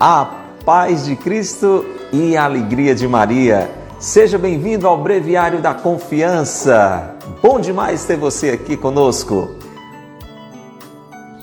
A 0.00 0.44
paz 0.64 1.06
de 1.06 1.16
Cristo 1.16 1.84
e 2.12 2.36
a 2.36 2.44
alegria 2.44 2.94
de 2.94 3.08
Maria. 3.08 3.68
Seja 3.98 4.38
bem-vindo 4.38 4.86
ao 4.86 5.02
Breviário 5.02 5.60
da 5.60 5.74
Confiança. 5.74 7.16
Bom 7.42 7.58
demais 7.58 8.04
ter 8.04 8.16
você 8.16 8.50
aqui 8.50 8.76
conosco. 8.76 9.56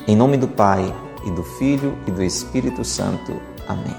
Em 0.07 0.15
nome 0.15 0.37
do 0.37 0.47
Pai 0.47 0.95
e 1.25 1.31
do 1.31 1.43
Filho 1.43 1.97
e 2.07 2.11
do 2.11 2.23
Espírito 2.23 2.85
Santo. 2.85 3.41
Amém. 3.67 3.93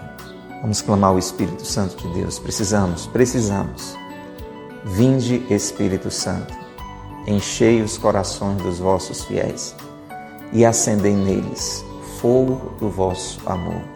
Vamos 0.63 0.81
clamar 0.81 1.13
o 1.13 1.19
Espírito 1.19 1.67
Santo 1.67 1.95
de 1.99 2.15
Deus. 2.15 2.39
Precisamos, 2.39 3.07
precisamos. 3.07 3.95
Vinde, 4.83 5.47
Espírito 5.51 6.11
Santo, 6.11 6.55
enchei 7.27 7.83
os 7.83 7.99
corações 7.99 8.57
dos 8.63 8.79
vossos 8.79 9.23
fiéis 9.23 9.77
e 10.51 10.65
acendei 10.65 11.15
neles 11.15 11.85
fogo 12.23 12.73
do 12.81 12.89
vosso 12.89 13.39
amor. 13.45 13.96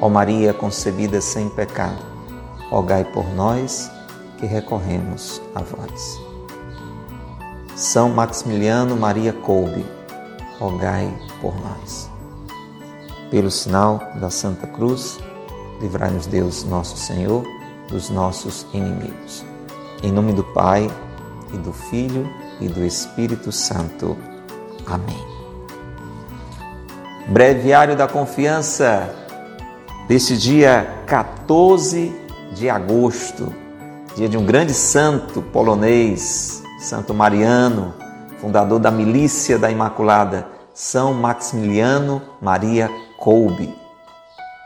Ó 0.00 0.08
Maria 0.08 0.54
concebida 0.54 1.20
sem 1.20 1.48
pecado, 1.48 2.04
rogai 2.70 3.04
por 3.04 3.24
nós 3.34 3.90
que 4.38 4.46
recorremos 4.46 5.42
a 5.54 5.60
vós. 5.60 6.20
São 7.74 8.08
Maximiliano 8.10 8.96
Maria 8.96 9.32
Kolbe, 9.32 9.84
rogai 10.58 11.12
por 11.40 11.54
nós. 11.60 12.10
Pelo 13.30 13.50
sinal 13.50 14.12
da 14.20 14.30
Santa 14.30 14.66
Cruz, 14.66 15.18
livrai-nos 15.80 16.26
Deus, 16.26 16.64
nosso 16.64 16.96
Senhor, 16.96 17.44
dos 17.88 18.10
nossos 18.10 18.66
inimigos. 18.72 19.44
Em 20.02 20.12
nome 20.12 20.32
do 20.32 20.44
Pai, 20.44 20.88
e 21.52 21.56
do 21.58 21.72
Filho, 21.72 22.28
e 22.60 22.68
do 22.68 22.84
Espírito 22.84 23.50
Santo. 23.52 24.16
Amém. 24.86 25.24
Breviário 27.28 27.96
da 27.96 28.08
Confiança 28.08 29.14
deste 30.08 30.38
dia 30.38 31.02
14 31.06 32.10
de 32.54 32.70
agosto, 32.70 33.52
dia 34.16 34.26
de 34.26 34.38
um 34.38 34.44
grande 34.44 34.72
santo 34.72 35.42
polonês, 35.42 36.62
Santo 36.80 37.12
Mariano, 37.12 37.92
fundador 38.40 38.78
da 38.78 38.90
Milícia 38.90 39.58
da 39.58 39.70
Imaculada, 39.70 40.48
São 40.72 41.12
Maximiliano 41.12 42.22
Maria 42.40 42.90
Kolbe. 43.18 43.74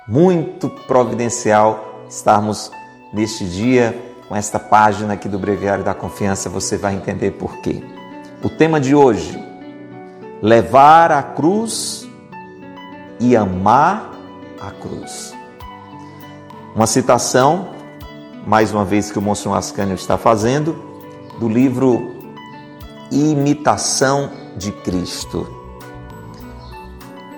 Muito 0.06 0.70
providencial 0.86 2.04
estarmos 2.08 2.70
neste 3.12 3.44
dia 3.44 4.00
com 4.28 4.36
esta 4.36 4.60
página 4.60 5.14
aqui 5.14 5.28
do 5.28 5.40
Breviário 5.40 5.82
da 5.82 5.92
Confiança, 5.92 6.48
você 6.48 6.76
vai 6.76 6.94
entender 6.94 7.32
por 7.32 7.60
quê. 7.62 7.82
O 8.44 8.48
tema 8.48 8.80
de 8.80 8.94
hoje: 8.94 9.36
levar 10.40 11.10
a 11.10 11.22
cruz 11.22 12.08
e 13.18 13.36
amar 13.36 14.12
a 14.62 14.70
cruz. 14.70 15.34
Uma 16.74 16.86
citação, 16.86 17.70
mais 18.46 18.72
uma 18.72 18.84
vez 18.84 19.10
que 19.10 19.18
o 19.18 19.22
Monsenhor 19.22 19.58
Ascânio 19.58 19.94
está 19.94 20.16
fazendo, 20.16 20.76
do 21.38 21.48
livro 21.48 22.14
Imitação 23.10 24.30
de 24.56 24.70
Cristo. 24.70 25.46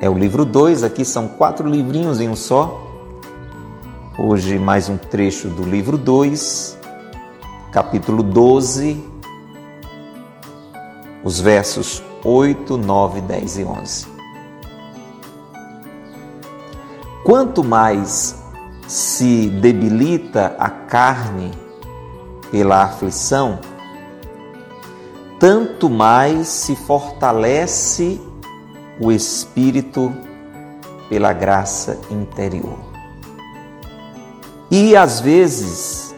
É 0.00 0.10
o 0.10 0.14
livro 0.14 0.44
2, 0.44 0.82
aqui 0.82 1.04
são 1.04 1.26
quatro 1.26 1.66
livrinhos 1.66 2.20
em 2.20 2.28
um 2.28 2.36
só. 2.36 2.82
Hoje 4.18 4.58
mais 4.58 4.88
um 4.88 4.98
trecho 4.98 5.48
do 5.48 5.62
livro 5.62 5.96
2, 5.96 6.78
capítulo 7.72 8.22
12, 8.22 9.02
os 11.24 11.40
versos 11.40 12.02
8, 12.22 12.76
9, 12.76 13.20
10 13.22 13.58
e 13.58 13.64
11. 13.64 14.13
Quanto 17.24 17.64
mais 17.64 18.36
se 18.86 19.48
debilita 19.48 20.54
a 20.58 20.68
carne 20.68 21.52
pela 22.50 22.82
aflição, 22.82 23.58
tanto 25.40 25.88
mais 25.88 26.48
se 26.48 26.76
fortalece 26.76 28.20
o 29.00 29.10
espírito 29.10 30.12
pela 31.08 31.32
graça 31.32 31.98
interior. 32.10 32.78
E 34.70 34.94
às 34.94 35.18
vezes 35.18 36.14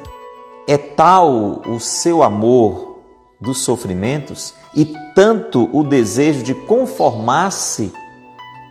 é 0.66 0.76
tal 0.76 1.62
o 1.68 1.78
seu 1.78 2.24
amor 2.24 2.98
dos 3.40 3.58
sofrimentos 3.58 4.54
e 4.74 4.92
tanto 5.14 5.70
o 5.72 5.84
desejo 5.84 6.42
de 6.42 6.52
conformar-se 6.52 7.92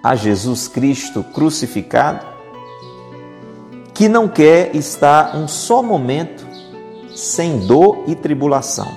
a 0.05 0.15
Jesus 0.15 0.67
Cristo 0.67 1.23
crucificado, 1.23 2.23
que 3.91 4.07
não 4.07 4.27
quer 4.27 4.75
estar 4.75 5.35
um 5.35 5.47
só 5.47 5.81
momento 5.81 6.45
sem 7.15 7.65
dor 7.65 8.03
e 8.05 8.13
tribulação, 8.13 8.87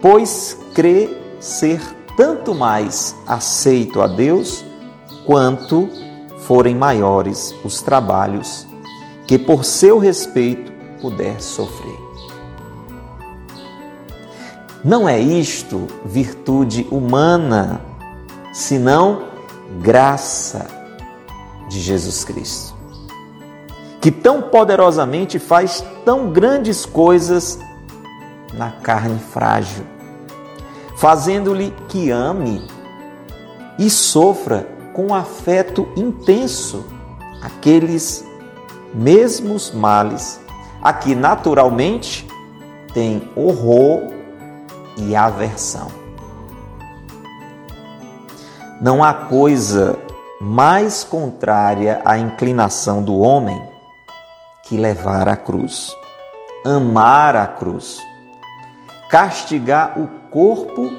pois 0.00 0.58
crê 0.74 1.08
ser 1.38 1.80
tanto 2.16 2.52
mais 2.52 3.14
aceito 3.28 4.02
a 4.02 4.08
Deus 4.08 4.64
quanto 5.24 5.88
forem 6.40 6.74
maiores 6.74 7.54
os 7.64 7.80
trabalhos 7.80 8.66
que 9.24 9.38
por 9.38 9.64
seu 9.64 10.00
respeito 10.00 10.72
puder 11.00 11.40
sofrer. 11.40 12.00
Não 14.84 15.08
é 15.08 15.20
isto 15.20 15.86
virtude 16.04 16.88
humana, 16.90 17.80
senão 18.52 19.30
graça 19.80 20.66
de 21.68 21.80
Jesus 21.80 22.24
Cristo, 22.24 22.74
que 24.00 24.10
tão 24.10 24.42
poderosamente 24.42 25.38
faz 25.38 25.84
tão 26.04 26.30
grandes 26.30 26.84
coisas 26.84 27.58
na 28.52 28.70
carne 28.70 29.18
frágil, 29.18 29.84
fazendo-lhe 30.96 31.74
que 31.88 32.10
ame 32.10 32.66
e 33.78 33.88
sofra 33.88 34.68
com 34.92 35.14
afeto 35.14 35.88
intenso 35.96 36.84
aqueles 37.42 38.24
mesmos 38.94 39.72
males 39.72 40.40
a 40.82 40.92
que 40.92 41.14
naturalmente 41.14 42.26
tem 42.92 43.30
horror 43.34 44.12
e 44.96 45.16
aversão. 45.16 46.01
Não 48.82 49.04
há 49.04 49.14
coisa 49.14 49.96
mais 50.40 51.04
contrária 51.04 52.02
à 52.04 52.18
inclinação 52.18 53.00
do 53.00 53.16
homem 53.16 53.62
que 54.64 54.76
levar 54.76 55.28
a 55.28 55.36
cruz, 55.36 55.94
amar 56.66 57.36
a 57.36 57.46
cruz, 57.46 58.00
castigar 59.08 59.96
o 60.00 60.08
corpo 60.32 60.90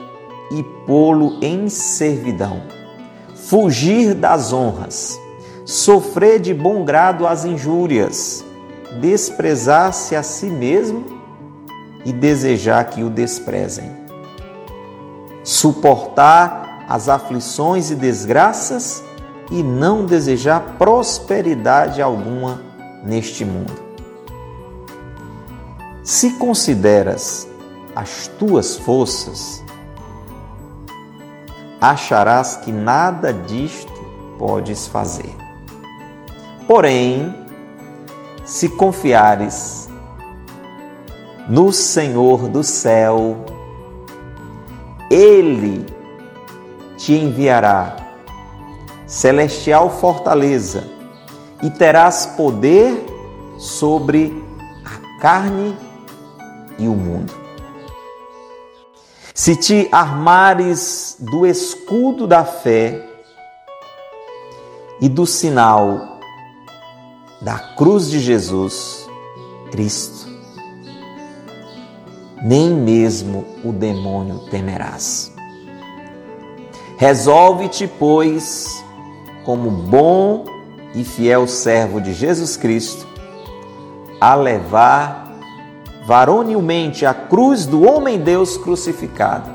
e 0.49 0.63
pô-lo 0.87 1.39
em 1.41 1.67
servidão, 1.67 2.61
fugir 3.35 4.13
das 4.13 4.53
honras, 4.53 5.19
sofrer 5.65 6.39
de 6.39 6.53
bom 6.53 6.85
grado 6.85 7.27
as 7.27 7.43
injúrias, 7.43 8.45
desprezar-se 9.01 10.15
a 10.15 10.23
si 10.23 10.45
mesmo 10.45 11.03
e 12.05 12.13
desejar 12.13 12.85
que 12.85 13.03
o 13.03 13.09
desprezem, 13.09 13.91
suportar 15.43 16.72
as 16.93 17.09
aflições 17.09 17.89
e 17.89 17.95
desgraças 17.95 19.03
e 19.49 19.63
não 19.63 20.05
desejar 20.05 20.75
prosperidade 20.77 21.99
alguma 22.03 22.61
neste 23.03 23.43
mundo. 23.43 23.73
Se 26.03 26.33
consideras 26.33 27.47
as 27.95 28.27
tuas 28.27 28.77
forças, 28.77 29.63
acharás 31.81 32.57
que 32.57 32.71
nada 32.71 33.33
disto 33.33 33.91
podes 34.37 34.85
fazer. 34.85 35.35
Porém, 36.67 37.33
se 38.45 38.69
confiares 38.69 39.89
no 41.49 41.73
Senhor 41.73 42.47
do 42.49 42.63
céu, 42.63 43.43
Ele 45.09 45.92
te 47.03 47.13
enviará 47.13 47.97
celestial 49.05 49.89
fortaleza, 49.99 50.89
e 51.61 51.69
terás 51.69 52.25
poder 52.25 53.05
sobre 53.57 54.33
a 54.85 55.19
carne 55.19 55.77
e 56.79 56.87
o 56.87 56.93
mundo. 56.93 57.33
Se 59.33 59.55
te 59.55 59.89
armares 59.91 61.17
do 61.19 61.45
escudo 61.45 62.25
da 62.25 62.45
fé 62.45 63.05
e 65.01 65.09
do 65.09 65.25
sinal 65.25 66.19
da 67.41 67.59
cruz 67.75 68.09
de 68.09 68.21
Jesus 68.21 69.09
Cristo, 69.71 70.25
nem 72.41 72.69
mesmo 72.69 73.45
o 73.63 73.73
demônio 73.73 74.39
temerás. 74.49 75.32
Resolve-te, 77.03 77.85
pois, 77.85 78.81
como 79.43 79.69
bom 79.69 80.45
e 80.95 81.03
fiel 81.03 81.49
servo 81.49 81.99
de 81.99 82.13
Jesus 82.13 82.55
Cristo, 82.55 83.05
a 84.21 84.33
levar 84.35 85.29
varonilmente 86.07 87.05
a 87.05 87.13
cruz 87.13 87.65
do 87.65 87.85
homem-deus 87.85 88.55
crucificado 88.55 89.51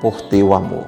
por 0.00 0.20
teu 0.20 0.54
amor. 0.54 0.86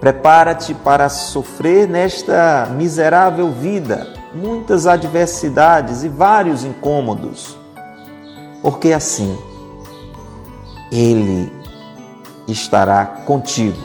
Prepara-te 0.00 0.74
para 0.74 1.08
sofrer 1.08 1.88
nesta 1.88 2.66
miserável 2.76 3.52
vida 3.52 4.12
muitas 4.34 4.88
adversidades 4.88 6.02
e 6.02 6.08
vários 6.08 6.64
incômodos, 6.64 7.56
porque 8.60 8.92
assim 8.92 9.38
Ele 10.90 11.61
estará 12.48 13.04
contigo, 13.04 13.78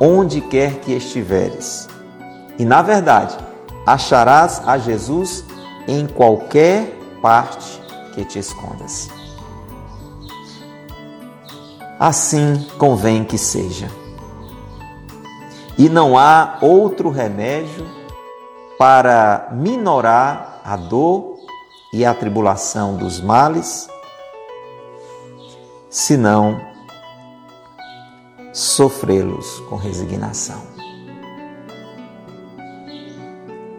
onde 0.00 0.40
quer 0.40 0.80
que 0.80 0.92
estiveres. 0.92 1.88
E 2.58 2.64
na 2.64 2.82
verdade, 2.82 3.36
acharás 3.86 4.62
a 4.66 4.78
Jesus 4.78 5.44
em 5.86 6.06
qualquer 6.06 6.98
parte 7.20 7.80
que 8.14 8.24
te 8.24 8.38
escondas. 8.38 9.08
Assim 11.98 12.66
convém 12.78 13.24
que 13.24 13.38
seja. 13.38 13.90
E 15.78 15.88
não 15.88 16.16
há 16.16 16.58
outro 16.60 17.10
remédio 17.10 17.86
para 18.78 19.48
minorar 19.52 20.60
a 20.64 20.76
dor 20.76 21.36
e 21.92 22.04
a 22.04 22.12
tribulação 22.12 22.96
dos 22.96 23.20
males, 23.20 23.88
senão 25.88 26.60
sofrê-los 28.56 29.60
com 29.68 29.76
resignação. 29.76 30.62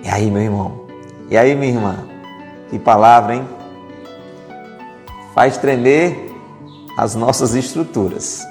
E 0.03 0.07
aí, 0.07 0.29
meu 0.29 0.43
irmão? 0.43 0.81
E 1.31 1.35
aí, 1.35 1.55
minha 1.55 1.73
irmã? 1.73 2.07
Que 2.69 2.77
palavra, 2.77 3.33
hein? 3.33 3.49
Faz 5.33 5.57
tremer 5.57 6.31
as 6.95 7.15
nossas 7.15 7.55
estruturas. 7.55 8.45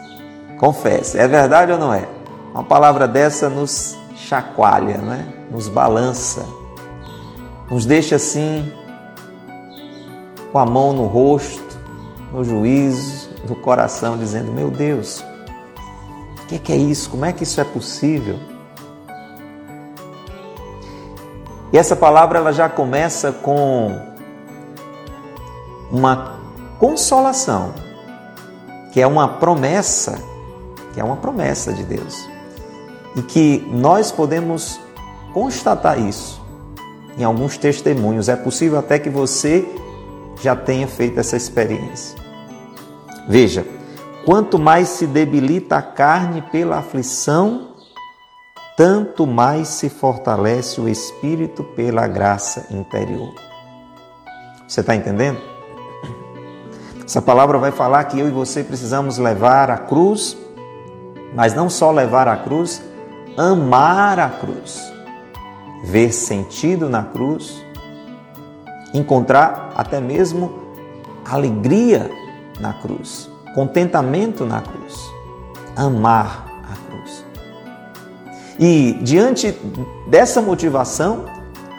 Confesse, 0.59 1.17
é 1.17 1.29
verdade 1.29 1.71
ou 1.71 1.79
não 1.79 1.95
é? 1.95 2.09
Uma 2.53 2.65
palavra 2.65 3.07
dessa 3.07 3.49
nos 3.49 3.97
chacoalha, 4.17 4.99
né? 4.99 5.33
nos 5.49 5.69
balança, 5.69 6.45
nos 7.71 7.87
deixa 7.87 8.17
assim, 8.17 8.73
com 10.51 10.59
a 10.59 10.67
mão 10.67 10.93
no 10.93 11.07
rosto, 11.07 11.79
no 12.33 12.43
juízo, 12.43 13.31
no 13.49 13.55
coração, 13.55 14.19
dizendo: 14.19 14.51
Meu 14.51 14.73
Deus, 14.73 15.25
o 16.47 16.49
que, 16.49 16.61
que 16.61 16.73
é 16.73 16.77
isso? 16.77 17.11
Como 17.11 17.25
é 17.25 17.33
que 17.33 17.43
isso 17.43 17.61
é 17.61 17.65
possível? 17.65 18.39
E 21.73 21.77
essa 21.77 21.97
palavra 21.97 22.39
ela 22.39 22.53
já 22.53 22.69
começa 22.69 23.33
com 23.33 24.01
uma 25.91 26.39
consolação, 26.79 27.75
que 28.93 29.03
é 29.03 29.07
uma 29.09 29.27
promessa, 29.27 30.23
que 30.95 31.01
é 31.01 31.05
uma 31.05 31.17
promessa 31.17 31.73
de 31.73 31.83
Deus. 31.83 32.29
E 33.17 33.23
que 33.23 33.67
nós 33.73 34.13
podemos 34.13 34.79
constatar 35.35 35.99
isso 35.99 36.41
em 37.19 37.25
alguns 37.25 37.59
testemunhos. 37.59 38.29
É 38.29 38.37
possível 38.37 38.79
até 38.79 39.01
que 39.01 39.11
você 39.11 39.67
já 40.41 40.55
tenha 40.55 40.87
feito 40.87 41.19
essa 41.19 41.37
experiência. 41.37 42.17
Veja, 43.29 43.67
quanto 44.27 44.59
mais 44.59 44.89
se 44.89 45.07
debilita 45.07 45.77
a 45.77 45.83
carne 45.83 46.43
pela 46.43 46.79
aflição, 46.79 47.69
tanto 48.77 49.25
mais 49.25 49.69
se 49.69 49.89
fortalece 49.89 50.81
o 50.81 50.89
espírito 50.89 51.63
pela 51.63 52.09
graça 52.09 52.67
interior. 52.75 53.33
Você 54.67 54.81
está 54.81 54.97
entendendo? 54.97 55.41
Essa 57.05 57.23
palavra 57.23 57.57
vai 57.57 57.71
falar 57.71 58.03
que 58.05 58.19
eu 58.19 58.27
e 58.27 58.33
você 58.33 58.65
precisamos 58.65 59.17
levar 59.17 59.71
a 59.71 59.79
cruz, 59.79 60.37
mas 61.33 61.55
não 61.55 61.71
só 61.71 61.93
levar 61.93 62.27
a 62.27 62.37
cruz, 62.37 62.83
amar 63.37 64.19
a 64.19 64.29
cruz, 64.29 64.93
ver 65.85 66.11
sentido 66.11 66.89
na 66.89 67.05
cruz, 67.05 67.65
encontrar 68.93 69.73
até 69.77 70.01
mesmo 70.01 70.53
alegria 71.25 72.11
na 72.59 72.73
cruz, 72.73 73.31
contentamento 73.57 74.45
na 74.45 74.61
cruz, 74.61 74.95
amar 75.75 76.47
e 78.59 78.99
diante 79.03 79.55
dessa 80.07 80.41
motivação, 80.41 81.27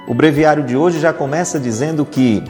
o 0.07 0.13
breviário 0.13 0.63
de 0.63 0.77
hoje 0.77 0.99
já 0.99 1.11
começa 1.11 1.59
dizendo 1.59 2.05
que 2.05 2.43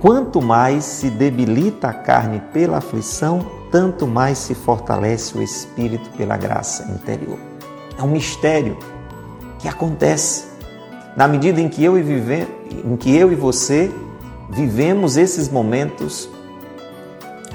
quanto 0.00 0.40
mais 0.40 0.84
se 0.84 1.10
debilita 1.10 1.88
a 1.88 1.92
carne 1.92 2.40
pela 2.52 2.78
aflição, 2.78 3.44
tanto 3.70 4.06
mais 4.06 4.38
se 4.38 4.54
fortalece 4.54 5.36
o 5.36 5.42
espírito 5.42 6.08
pela 6.10 6.36
graça 6.36 6.84
interior. 6.92 7.38
É 7.98 8.02
um 8.02 8.08
mistério 8.08 8.78
que 9.58 9.66
acontece 9.66 10.44
na 11.16 11.26
medida 11.26 11.60
em 11.60 11.68
que 11.68 11.82
eu 11.82 11.98
e, 11.98 12.02
vive, 12.02 12.46
em 12.84 12.96
que 12.96 13.14
eu 13.14 13.32
e 13.32 13.34
você 13.34 13.90
vivemos 14.48 15.16
esses 15.16 15.48
momentos 15.48 16.28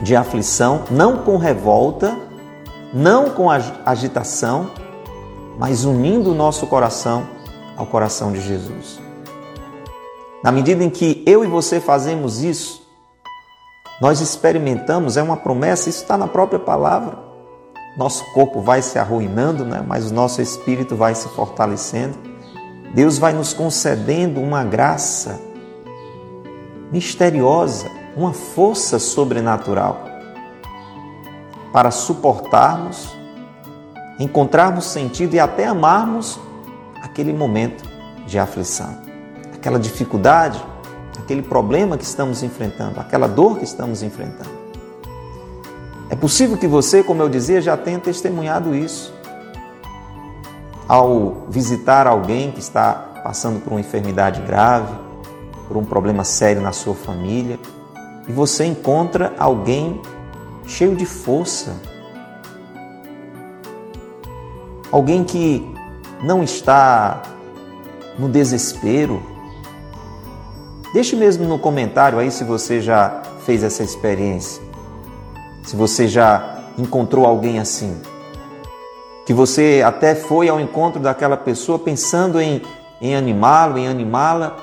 de 0.01 0.15
aflição, 0.15 0.83
não 0.91 1.17
com 1.17 1.37
revolta, 1.37 2.17
não 2.93 3.29
com 3.29 3.49
agitação, 3.49 4.71
mas 5.57 5.85
unindo 5.85 6.31
o 6.31 6.35
nosso 6.35 6.67
coração 6.67 7.27
ao 7.75 7.85
coração 7.85 8.31
de 8.31 8.41
Jesus. 8.41 8.99
Na 10.43 10.51
medida 10.51 10.83
em 10.83 10.89
que 10.89 11.23
eu 11.25 11.43
e 11.43 11.47
você 11.47 11.79
fazemos 11.79 12.43
isso, 12.43 12.87
nós 13.99 14.21
experimentamos, 14.21 15.17
é 15.17 15.23
uma 15.23 15.37
promessa, 15.37 15.89
isso 15.89 16.03
está 16.03 16.17
na 16.17 16.27
própria 16.27 16.59
palavra. 16.59 17.17
Nosso 17.97 18.23
corpo 18.31 18.61
vai 18.61 18.81
se 18.83 18.99
arruinando, 18.99 19.65
né? 19.65 19.83
mas 19.85 20.11
o 20.11 20.13
nosso 20.13 20.39
espírito 20.39 20.95
vai 20.95 21.15
se 21.15 21.27
fortalecendo. 21.29 22.15
Deus 22.93 23.17
vai 23.17 23.33
nos 23.33 23.53
concedendo 23.53 24.39
uma 24.39 24.63
graça 24.63 25.41
misteriosa, 26.91 27.89
uma 28.17 28.33
força 28.33 28.99
sobrenatural 28.99 30.03
para 31.71 31.91
suportarmos 31.91 33.15
encontrarmos 34.19 34.85
sentido 34.85 35.35
e 35.35 35.39
até 35.39 35.67
amarmos 35.67 36.39
aquele 37.01 37.31
momento 37.31 37.83
de 38.25 38.39
aflição, 38.39 38.97
aquela 39.53 39.79
dificuldade, 39.79 40.63
aquele 41.17 41.41
problema 41.41 41.97
que 41.97 42.03
estamos 42.03 42.43
enfrentando, 42.43 42.99
aquela 42.99 43.27
dor 43.27 43.59
que 43.59 43.63
estamos 43.63 44.01
enfrentando. 44.01 44.57
É 46.09 46.15
possível 46.15 46.57
que 46.57 46.67
você, 46.67 47.03
como 47.03 47.21
eu 47.21 47.29
dizia, 47.29 47.61
já 47.61 47.75
tenha 47.75 47.99
testemunhado 47.99 48.73
isso. 48.73 49.13
Ao 50.87 51.45
visitar 51.49 52.07
alguém 52.07 52.51
que 52.51 52.59
está 52.59 52.93
passando 53.23 53.59
por 53.59 53.73
uma 53.73 53.79
enfermidade 53.79 54.41
grave, 54.41 54.95
por 55.67 55.75
um 55.75 55.83
problema 55.83 56.23
sério 56.23 56.61
na 56.61 56.71
sua 56.71 56.95
família, 56.95 57.59
e 58.27 58.31
você 58.31 58.65
encontra 58.65 59.33
alguém 59.37 60.01
cheio 60.65 60.95
de 60.95 61.05
força, 61.05 61.75
alguém 64.91 65.23
que 65.23 65.65
não 66.23 66.43
está 66.43 67.21
no 68.17 68.27
desespero. 68.27 69.21
Deixe 70.93 71.15
mesmo 71.15 71.45
no 71.45 71.59
comentário 71.59 72.19
aí 72.19 72.31
se 72.31 72.43
você 72.43 72.81
já 72.81 73.21
fez 73.45 73.63
essa 73.63 73.83
experiência. 73.83 74.61
Se 75.63 75.75
você 75.75 76.07
já 76.07 76.57
encontrou 76.77 77.25
alguém 77.25 77.59
assim. 77.59 77.95
Que 79.25 79.33
você 79.33 79.83
até 79.85 80.15
foi 80.15 80.47
ao 80.47 80.59
encontro 80.59 81.01
daquela 81.01 81.35
pessoa 81.35 81.77
pensando 81.77 82.39
em, 82.39 82.61
em 83.01 83.15
animá-lo, 83.15 83.77
em 83.77 83.87
animá-la, 83.87 84.55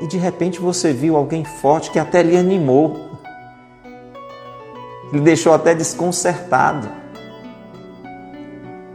e 0.00 0.06
de 0.06 0.18
repente 0.18 0.60
você 0.60 0.92
viu 0.92 1.16
alguém 1.16 1.44
forte 1.44 1.90
que 1.90 1.98
até 1.98 2.22
lhe 2.22 2.36
animou. 2.36 3.07
Lhe 5.12 5.20
deixou 5.20 5.52
até 5.52 5.74
desconcertado. 5.74 6.88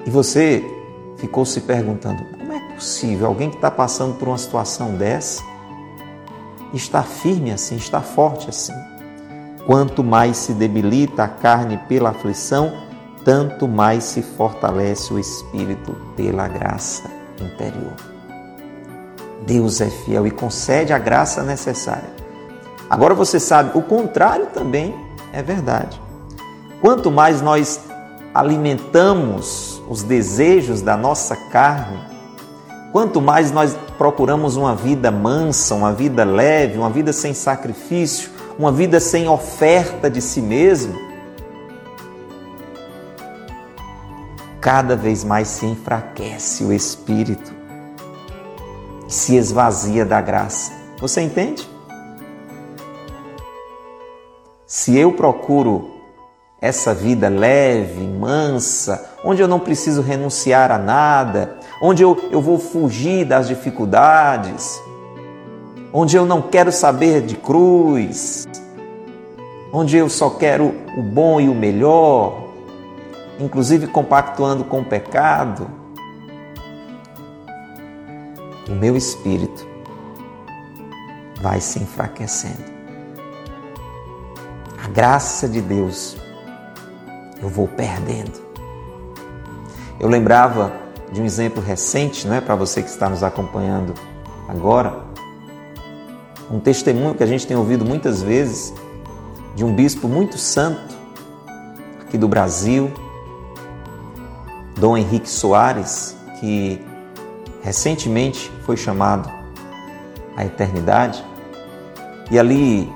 E 0.05 0.09
você 0.09 0.63
ficou 1.17 1.45
se 1.45 1.61
perguntando: 1.61 2.23
como 2.37 2.53
é 2.53 2.59
possível 2.73 3.27
alguém 3.27 3.49
que 3.49 3.55
está 3.55 3.71
passando 3.71 4.15
por 4.15 4.27
uma 4.27 4.37
situação 4.37 4.95
dessa 4.95 5.43
estar 6.73 7.03
firme 7.03 7.51
assim, 7.51 7.75
estar 7.75 8.01
forte 8.01 8.49
assim? 8.49 8.73
Quanto 9.65 10.03
mais 10.03 10.37
se 10.37 10.53
debilita 10.53 11.23
a 11.23 11.27
carne 11.27 11.77
pela 11.87 12.09
aflição, 12.09 12.73
tanto 13.23 13.67
mais 13.67 14.03
se 14.03 14.21
fortalece 14.21 15.13
o 15.13 15.19
espírito 15.19 15.95
pela 16.17 16.47
graça 16.47 17.09
interior. 17.39 17.93
Deus 19.45 19.81
é 19.81 19.89
fiel 19.89 20.27
e 20.27 20.31
concede 20.31 20.93
a 20.93 20.99
graça 20.99 21.43
necessária. 21.43 22.09
Agora 22.89 23.13
você 23.13 23.39
sabe, 23.39 23.77
o 23.77 23.81
contrário 23.81 24.47
também 24.47 24.93
é 25.31 25.41
verdade. 25.41 26.02
Quanto 26.83 27.09
mais 27.09 27.41
nós 27.41 27.79
alimentamos 28.33 29.81
os 29.87 30.03
desejos 30.03 30.81
da 30.81 30.97
nossa 30.97 31.33
carne, 31.33 31.97
quanto 32.91 33.21
mais 33.21 33.53
nós 33.53 33.73
procuramos 33.97 34.57
uma 34.57 34.75
vida 34.75 35.09
mansa, 35.09 35.75
uma 35.75 35.93
vida 35.93 36.25
leve, 36.25 36.77
uma 36.77 36.89
vida 36.89 37.13
sem 37.13 37.33
sacrifício, 37.33 38.29
uma 38.59 38.69
vida 38.69 38.99
sem 38.99 39.29
oferta 39.29 40.09
de 40.09 40.21
si 40.21 40.41
mesmo, 40.41 40.93
cada 44.59 44.93
vez 44.93 45.23
mais 45.23 45.47
se 45.47 45.65
enfraquece 45.65 46.65
o 46.65 46.73
espírito, 46.73 47.53
se 49.07 49.37
esvazia 49.37 50.03
da 50.03 50.19
graça. 50.19 50.73
Você 50.99 51.21
entende? 51.21 51.65
Se 54.67 54.97
eu 54.97 55.13
procuro 55.13 55.92
essa 56.63 56.93
vida 56.93 57.27
leve, 57.27 58.07
mansa, 58.07 59.09
onde 59.21 59.41
eu 59.41 59.49
não 59.49 59.59
preciso 59.59 60.01
renunciar 60.01 60.71
a 60.71 60.77
nada, 60.77 61.57
onde 61.81 62.01
eu, 62.01 62.17
eu 62.31 62.41
vou 62.41 62.57
fugir 62.57 63.25
das 63.25 63.49
dificuldades, 63.49 64.81
onde 65.91 66.15
eu 66.15 66.25
não 66.25 66.41
quero 66.41 66.71
saber 66.71 67.21
de 67.21 67.35
cruz, 67.35 68.47
onde 69.73 69.97
eu 69.97 70.07
só 70.07 70.29
quero 70.29 70.73
o 70.97 71.03
bom 71.03 71.41
e 71.41 71.49
o 71.49 71.53
melhor, 71.53 72.47
inclusive 73.37 73.87
compactuando 73.87 74.63
com 74.63 74.79
o 74.79 74.85
pecado, 74.85 75.67
o 78.69 78.71
meu 78.71 78.95
espírito 78.95 79.67
vai 81.41 81.59
se 81.59 81.83
enfraquecendo. 81.83 82.71
A 84.81 84.87
graça 84.87 85.49
de 85.49 85.59
Deus 85.59 86.22
eu 87.43 87.49
vou 87.49 87.67
perdendo. 87.67 88.31
Eu 89.99 90.07
lembrava 90.07 90.71
de 91.11 91.21
um 91.21 91.25
exemplo 91.25 91.61
recente, 91.61 92.25
não 92.25 92.35
é 92.35 92.41
para 92.41 92.55
você 92.55 92.81
que 92.81 92.89
está 92.89 93.09
nos 93.09 93.21
acompanhando 93.21 93.93
agora, 94.47 95.03
um 96.49 96.59
testemunho 96.59 97.13
que 97.13 97.21
a 97.21 97.25
gente 97.25 97.45
tem 97.45 97.57
ouvido 97.57 97.83
muitas 97.83 98.21
vezes 98.21 98.73
de 99.55 99.65
um 99.65 99.75
bispo 99.75 100.07
muito 100.07 100.37
santo 100.37 100.95
aqui 102.01 102.17
do 102.17 102.27
Brasil, 102.27 102.91
Dom 104.77 104.97
Henrique 104.97 105.29
Soares, 105.29 106.15
que 106.39 106.81
recentemente 107.61 108.51
foi 108.65 108.77
chamado 108.77 109.29
à 110.37 110.45
eternidade. 110.45 111.23
E 112.31 112.39
ali, 112.39 112.91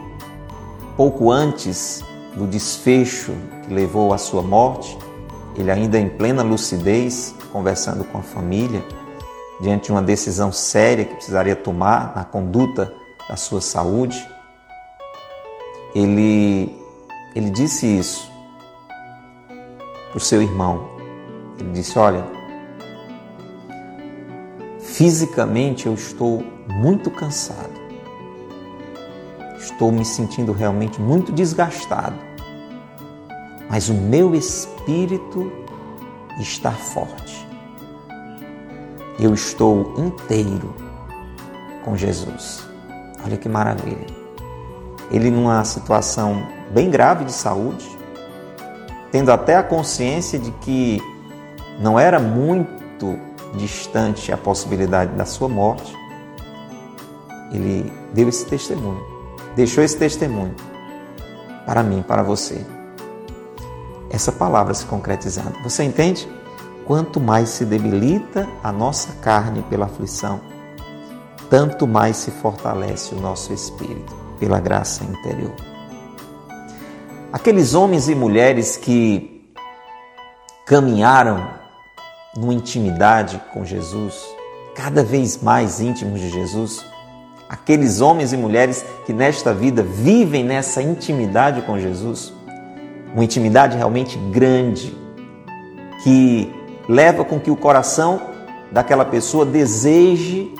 pouco 0.96 1.32
antes 1.32 2.02
do 2.36 2.48
desfecho 2.48 3.34
que 3.68 3.74
levou 3.74 4.14
à 4.14 4.18
sua 4.18 4.42
morte, 4.42 4.98
ele 5.56 5.70
ainda 5.70 6.00
em 6.00 6.08
plena 6.08 6.42
lucidez, 6.42 7.36
conversando 7.52 8.04
com 8.06 8.20
a 8.20 8.24
família, 8.24 8.84
diante 9.60 9.86
de 9.86 9.92
uma 9.92 10.02
decisão 10.02 10.52
séria 10.52 11.04
que 11.04 11.16
precisaria 11.16 11.56
tomar 11.56 12.16
na 12.16 12.24
conduta 12.24 12.94
da 13.28 13.36
sua 13.36 13.60
saúde, 13.60 14.26
ele, 15.94 16.76
ele 17.36 17.50
disse 17.50 17.86
isso 17.86 18.32
para 20.10 20.18
o 20.18 20.20
seu 20.20 20.42
irmão. 20.42 20.88
Ele 21.60 21.72
disse: 21.72 21.98
Olha, 21.98 22.24
fisicamente 24.80 25.88
eu 25.88 25.94
estou 25.94 26.44
muito 26.70 27.10
cansado, 27.10 27.74
estou 29.58 29.92
me 29.92 30.06
sentindo 30.06 30.54
realmente 30.54 31.02
muito 31.02 31.32
desgastado 31.32 32.28
mas 33.70 33.90
o 33.90 33.94
meu 33.94 34.34
espírito 34.34 35.52
está 36.40 36.72
forte. 36.72 37.48
Eu 39.20 39.34
estou 39.34 39.94
inteiro 39.98 40.74
com 41.84 41.98
Jesus. 41.98 42.68
Olha 43.26 43.38
que 43.38 43.50
maravilha. 43.50 44.06
Ele, 45.12 45.32
numa 45.32 45.64
situação 45.64 46.46
bem 46.72 46.90
grave 46.90 47.26
de 47.26 47.32
saúde, 47.32 47.88
tendo 49.12 49.32
até 49.32 49.56
a 49.56 49.64
consciência 49.64 50.38
de 50.38 50.52
que 50.52 51.02
não 51.80 52.00
era 52.00 52.20
muito 52.20 53.18
distante 53.56 54.32
a 54.32 54.38
possibilidade 54.38 55.14
da 55.14 55.26
sua 55.26 55.50
morte, 55.50 55.96
ele 57.52 57.92
deu 58.14 58.28
esse 58.28 58.46
testemunho, 58.46 59.02
deixou 59.56 59.84
esse 59.84 59.98
testemunho 59.98 60.56
para 61.66 61.82
mim, 61.82 62.04
para 62.06 62.22
você 62.22 62.66
essa 64.10 64.32
palavra 64.32 64.74
se 64.74 64.86
concretizando. 64.86 65.62
Você 65.64 65.84
entende? 65.84 66.28
Quanto 66.86 67.20
mais 67.20 67.50
se 67.50 67.66
debilita 67.66 68.48
a 68.64 68.72
nossa 68.72 69.12
carne 69.22 69.62
pela 69.64 69.86
aflição, 69.86 70.40
tanto 71.50 71.86
mais 71.86 72.18
se 72.18 72.32
fortalece 72.32 73.14
o 73.14 73.20
nosso 73.20 73.54
espírito 73.54 74.16
pela 74.40 74.60
graça 74.60 75.04
interior. 75.04 75.54
Aqueles 77.32 77.74
homens 77.74 78.08
e 78.08 78.16
mulheres 78.16 78.78
que 78.78 79.46
caminharam 80.66 81.50
numa 82.36 82.54
intimidade 82.54 83.42
com 83.54 83.66
Jesus, 83.66 84.24
cada 84.76 85.04
vez 85.04 85.42
mais 85.42 85.80
íntimos 85.80 86.20
de 86.20 86.30
Jesus, 86.30 86.86
aqueles 87.50 88.00
homens 88.00 88.32
e 88.32 88.38
mulheres 88.38 88.86
que 89.06 89.14
nesta 89.14 89.54
vida 89.54 89.82
vivem 89.82 90.44
nessa 90.44 90.82
intimidade 90.82 91.62
com 91.64 91.80
Jesus, 91.80 92.34
uma 93.18 93.24
intimidade 93.24 93.76
realmente 93.76 94.16
grande 94.16 94.96
que 96.04 96.54
leva 96.88 97.26
com 97.26 97.40
que 97.40 97.50
o 97.50 97.56
coração 97.56 98.22
daquela 98.72 99.04
pessoa 99.04 99.44
deseje 99.44 100.54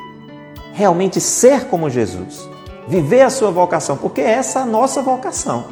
realmente 0.74 1.22
ser 1.22 1.66
como 1.66 1.88
Jesus, 1.88 2.50
viver 2.88 3.22
a 3.22 3.30
sua 3.30 3.52
vocação, 3.52 3.96
porque 3.96 4.22
essa 4.22 4.58
é 4.58 4.62
a 4.64 4.66
nossa 4.66 5.04
vocação, 5.04 5.66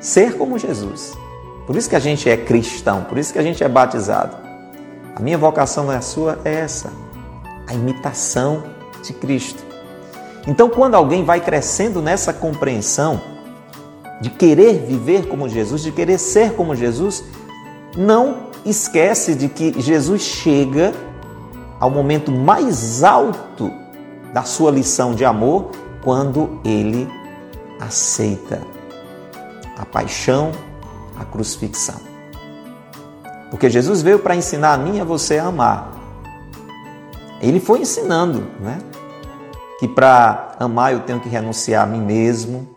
ser 0.00 0.36
como 0.36 0.58
Jesus. 0.58 1.16
Por 1.64 1.76
isso 1.76 1.88
que 1.88 1.94
a 1.94 2.00
gente 2.00 2.28
é 2.28 2.36
cristão, 2.36 3.04
por 3.04 3.16
isso 3.16 3.32
que 3.32 3.38
a 3.38 3.42
gente 3.42 3.62
é 3.62 3.68
batizado. 3.68 4.36
A 5.14 5.20
minha 5.20 5.38
vocação 5.38 5.92
é 5.92 5.96
a 5.96 6.00
sua, 6.00 6.40
é 6.44 6.54
essa, 6.54 6.92
a 7.68 7.72
imitação 7.72 8.64
de 9.00 9.12
Cristo. 9.12 9.62
Então, 10.48 10.68
quando 10.68 10.96
alguém 10.96 11.24
vai 11.24 11.40
crescendo 11.40 12.02
nessa 12.02 12.32
compreensão, 12.32 13.33
de 14.20 14.30
querer 14.30 14.84
viver 14.86 15.28
como 15.28 15.48
Jesus, 15.48 15.82
de 15.82 15.92
querer 15.92 16.18
ser 16.18 16.54
como 16.54 16.74
Jesus, 16.74 17.24
não 17.96 18.48
esquece 18.64 19.34
de 19.34 19.48
que 19.48 19.80
Jesus 19.80 20.22
chega 20.22 20.92
ao 21.78 21.90
momento 21.90 22.32
mais 22.32 23.02
alto 23.02 23.70
da 24.32 24.42
sua 24.42 24.70
lição 24.70 25.14
de 25.14 25.24
amor 25.24 25.70
quando 26.02 26.60
ele 26.64 27.08
aceita 27.80 28.60
a 29.78 29.84
paixão, 29.84 30.52
a 31.18 31.24
crucifixão. 31.24 32.00
Porque 33.50 33.70
Jesus 33.70 34.02
veio 34.02 34.18
para 34.18 34.34
ensinar 34.34 34.74
a 34.74 34.78
mim 34.78 34.96
e 34.96 35.00
a 35.00 35.04
você 35.04 35.38
a 35.38 35.46
amar. 35.46 35.92
Ele 37.40 37.60
foi 37.60 37.80
ensinando, 37.80 38.44
né? 38.60 38.78
Que 39.78 39.86
para 39.86 40.56
amar 40.58 40.92
eu 40.92 41.00
tenho 41.00 41.20
que 41.20 41.28
renunciar 41.28 41.84
a 41.84 41.86
mim 41.86 42.00
mesmo, 42.00 42.73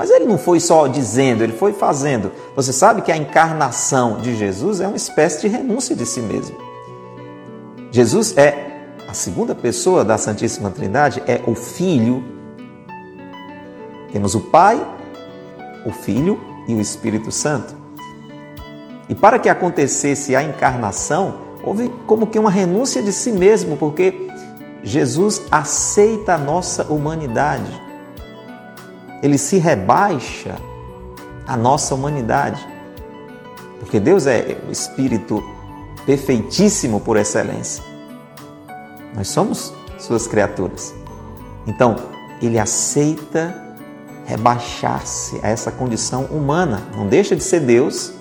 mas 0.00 0.08
ele 0.08 0.24
não 0.24 0.38
foi 0.38 0.58
só 0.60 0.86
dizendo, 0.86 1.44
ele 1.44 1.52
foi 1.52 1.74
fazendo. 1.74 2.32
Você 2.56 2.72
sabe 2.72 3.02
que 3.02 3.12
a 3.12 3.16
encarnação 3.18 4.18
de 4.18 4.34
Jesus 4.34 4.80
é 4.80 4.86
uma 4.86 4.96
espécie 4.96 5.42
de 5.42 5.48
renúncia 5.48 5.94
de 5.94 6.06
si 6.06 6.22
mesmo. 6.22 6.56
Jesus 7.90 8.34
é 8.34 8.86
a 9.06 9.12
segunda 9.12 9.54
pessoa 9.54 10.02
da 10.02 10.16
Santíssima 10.16 10.70
Trindade, 10.70 11.22
é 11.26 11.42
o 11.46 11.54
Filho. 11.54 12.24
Temos 14.10 14.34
o 14.34 14.40
Pai, 14.40 14.82
o 15.84 15.92
Filho 15.92 16.40
e 16.66 16.74
o 16.74 16.80
Espírito 16.80 17.30
Santo. 17.30 17.76
E 19.06 19.14
para 19.14 19.38
que 19.38 19.50
acontecesse 19.50 20.34
a 20.34 20.42
encarnação, 20.42 21.34
houve 21.62 21.92
como 22.06 22.26
que 22.26 22.38
uma 22.38 22.50
renúncia 22.50 23.02
de 23.02 23.12
si 23.12 23.32
mesmo, 23.32 23.76
porque 23.76 24.30
Jesus 24.82 25.42
aceita 25.50 26.36
a 26.36 26.38
nossa 26.38 26.84
humanidade 26.84 27.89
ele 29.22 29.38
se 29.38 29.58
rebaixa 29.58 30.56
à 31.46 31.56
nossa 31.56 31.94
humanidade. 31.94 32.66
Porque 33.78 33.98
Deus 33.98 34.26
é 34.26 34.58
o 34.68 34.72
espírito 34.72 35.42
perfeitíssimo 36.04 37.00
por 37.00 37.16
excelência. 37.16 37.82
Nós 39.14 39.28
somos 39.28 39.72
suas 39.98 40.26
criaturas. 40.26 40.94
Então, 41.66 41.96
ele 42.40 42.58
aceita 42.58 43.54
rebaixar-se 44.24 45.40
a 45.42 45.48
essa 45.48 45.70
condição 45.70 46.24
humana. 46.24 46.82
Não 46.96 47.06
deixa 47.06 47.34
de 47.34 47.42
ser 47.42 47.60
Deus, 47.60 48.12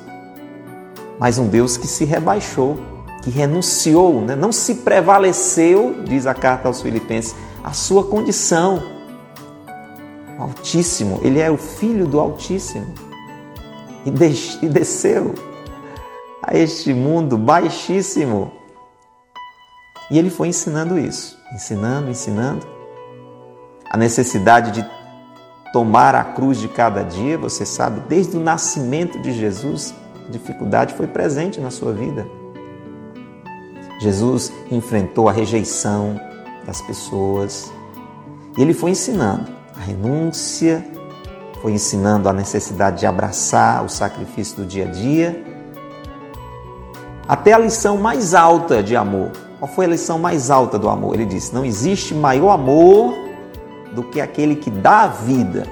mas 1.20 1.38
um 1.38 1.48
Deus 1.48 1.78
que 1.78 1.88
se 1.88 2.06
rebaixou, 2.06 2.78
que 3.22 3.30
renunciou, 3.30 4.22
né? 4.22 4.36
não 4.36 4.52
se 4.52 4.76
prevaleceu, 4.76 6.04
diz 6.06 6.26
a 6.26 6.34
carta 6.34 6.68
aos 6.68 6.82
Filipenses, 6.82 7.36
a 7.64 7.74
sua 7.74 8.04
condição. 8.04 8.99
Altíssimo, 10.40 11.20
ele 11.22 11.40
é 11.40 11.52
o 11.52 11.58
filho 11.58 12.08
do 12.08 12.18
Altíssimo 12.18 12.88
e, 14.06 14.66
e 14.66 14.70
desceu 14.70 15.36
a 16.42 16.56
este 16.58 16.94
mundo 16.94 17.38
baixíssimo. 17.38 18.50
E 20.10 20.18
ele 20.18 20.30
foi 20.30 20.48
ensinando 20.48 20.98
isso, 20.98 21.38
ensinando, 21.54 22.10
ensinando. 22.10 22.66
A 23.92 23.98
necessidade 23.98 24.72
de 24.72 24.90
tomar 25.74 26.16
a 26.16 26.24
cruz 26.24 26.58
de 26.58 26.70
cada 26.70 27.04
dia, 27.04 27.38
você 27.38 27.66
sabe, 27.66 28.00
desde 28.08 28.38
o 28.38 28.40
nascimento 28.40 29.20
de 29.20 29.34
Jesus, 29.34 29.94
a 30.26 30.32
dificuldade 30.32 30.94
foi 30.94 31.06
presente 31.06 31.60
na 31.60 31.70
sua 31.70 31.92
vida. 31.92 32.26
Jesus 34.00 34.54
enfrentou 34.72 35.28
a 35.28 35.34
rejeição 35.34 36.18
das 36.66 36.82
pessoas 36.82 37.70
e 38.58 38.62
ele 38.62 38.74
foi 38.74 38.92
ensinando 38.92 39.59
a 39.80 39.82
renúncia, 39.82 40.86
foi 41.62 41.72
ensinando 41.72 42.28
a 42.28 42.34
necessidade 42.34 43.00
de 43.00 43.06
abraçar 43.06 43.84
o 43.84 43.90
sacrifício 43.90 44.58
do 44.58 44.66
dia 44.66 44.86
a 44.86 44.92
dia, 44.92 45.44
até 47.28 47.54
a 47.54 47.60
lição 47.60 47.98
mais 47.98 48.34
alta 48.34 48.84
de 48.84 48.96
amor. 48.96 49.32
Qual 49.58 49.72
foi 49.72 49.86
a 49.86 49.90
lição 49.90 50.20
mais 50.20 50.50
alta 50.50 50.78
do 50.78 50.90
amor? 50.90 51.14
Ele 51.16 51.26
disse: 51.26 51.54
Não 51.54 51.66
existe 51.66 52.14
maior 52.14 52.52
amor 52.52 53.14
do 53.94 54.04
que 54.04 54.20
aquele 54.20 54.56
que 54.56 54.70
dá 54.70 55.04
a 55.04 55.08
vida. 55.08 55.68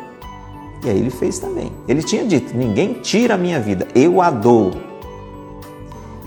E 0.83 0.89
aí 0.89 0.97
ele 0.97 1.09
fez 1.09 1.39
também. 1.39 1.71
Ele 1.87 2.03
tinha 2.03 2.25
dito: 2.25 2.55
Ninguém 2.55 2.93
tira 2.95 3.35
a 3.35 3.37
minha 3.37 3.59
vida, 3.59 3.87
eu 3.95 4.21
a 4.21 4.29
dou. 4.29 4.71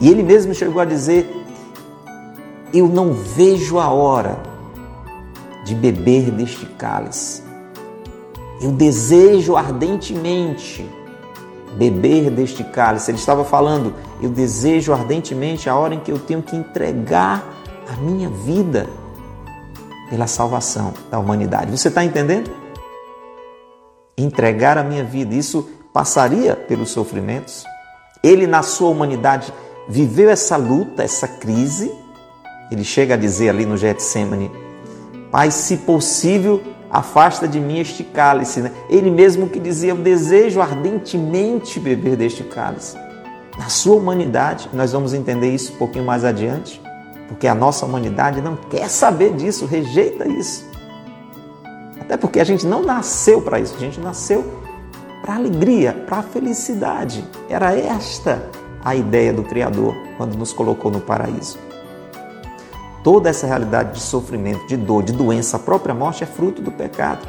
E 0.01 0.09
ele 0.09 0.23
mesmo 0.23 0.55
chegou 0.55 0.81
a 0.81 0.85
dizer: 0.85 1.31
Eu 2.73 2.89
não 2.89 3.13
vejo 3.13 3.79
a 3.79 3.89
hora 3.89 4.39
de 5.65 5.75
beber 5.75 6.31
deste 6.31 6.67
cálice. 6.67 7.50
Eu 8.61 8.73
desejo 8.73 9.57
ardentemente 9.57 10.89
beber 11.77 12.31
deste 12.31 12.63
cálice. 12.63 13.11
Ele 13.11 13.19
estava 13.19 13.45
falando: 13.45 13.95
Eu 14.21 14.31
desejo 14.31 14.93
ardentemente 14.93 15.69
a 15.69 15.75
hora 15.75 15.95
em 15.95 16.01
que 16.01 16.13
eu 16.13 16.19
tenho 16.19 16.43
que 16.43 16.55
entregar 16.55 17.43
a 17.89 17.97
minha 17.97 18.29
vida 18.29 18.87
pela 20.11 20.27
salvação 20.27 20.93
da 21.11 21.19
humanidade. 21.19 21.71
Você 21.71 21.89
está 21.89 22.05
entendendo? 22.05 22.51
Entregar 24.19 24.77
a 24.77 24.85
minha 24.85 25.05
vida, 25.05 25.35
isso 25.35 25.69
passaria 25.93 26.55
pelos 26.55 26.91
sofrimentos. 26.91 27.65
Ele, 28.23 28.47
na 28.47 28.63
sua 28.63 28.91
humanidade, 28.91 29.53
viveu 29.89 30.29
essa 30.29 30.57
luta, 30.57 31.03
essa 31.03 31.27
crise. 31.27 31.91
Ele 32.71 32.85
chega 32.85 33.15
a 33.15 33.17
dizer 33.17 33.49
ali 33.49 33.65
no 33.65 33.77
Getsemane: 33.77 34.51
Pai, 35.31 35.51
se 35.51 35.79
possível, 35.79 36.63
afasta 36.91 37.47
de 37.47 37.61
mim 37.61 37.79
este 37.79 38.03
cálice. 38.03 38.61
Né? 38.61 38.73
Ele 38.89 39.11
mesmo 39.11 39.49
que 39.49 39.61
dizia: 39.61 39.91
Eu 39.91 39.97
desejo 39.97 40.61
ardentemente 40.61 41.79
beber 41.79 42.17
deste 42.17 42.43
cálice. 42.43 42.97
Na 43.59 43.69
sua 43.69 43.97
humanidade, 43.97 44.69
nós 44.73 44.93
vamos 44.93 45.13
entender 45.13 45.51
isso 45.51 45.75
um 45.75 45.77
pouquinho 45.77 46.05
mais 46.05 46.25
adiante, 46.25 46.81
porque 47.29 47.47
a 47.47 47.55
nossa 47.55 47.85
humanidade 47.85 48.41
não 48.41 48.57
quer 48.57 48.89
saber 48.89 49.35
disso, 49.35 49.67
rejeita 49.67 50.27
isso. 50.27 50.69
Até 52.01 52.17
porque 52.17 52.41
a 52.41 52.45
gente 52.45 52.67
não 52.67 52.83
nasceu 52.83 53.43
para 53.43 53.61
isso, 53.61 53.75
a 53.77 53.79
gente 53.79 54.01
nasceu 54.01 54.45
para 55.23 55.35
alegria, 55.35 55.93
para 55.93 56.23
felicidade. 56.23 57.25
Era 57.49 57.77
esta 57.77 58.49
a 58.83 58.95
ideia 58.97 59.33
do 59.33 59.43
Criador 59.43 59.95
quando 60.17 60.37
nos 60.37 60.53
colocou 60.53 60.91
no 60.91 61.01
paraíso. 61.01 61.59
Toda 63.03 63.31
essa 63.31 63.47
realidade 63.47 63.95
de 63.95 64.01
sofrimento, 64.01 64.67
de 64.67 64.77
dor, 64.77 65.03
de 65.03 65.13
doença, 65.13 65.57
a 65.57 65.61
própria 65.61 65.95
morte 65.95 66.23
é 66.23 66.27
fruto 66.27 66.61
do 66.61 66.71
pecado. 66.71 67.27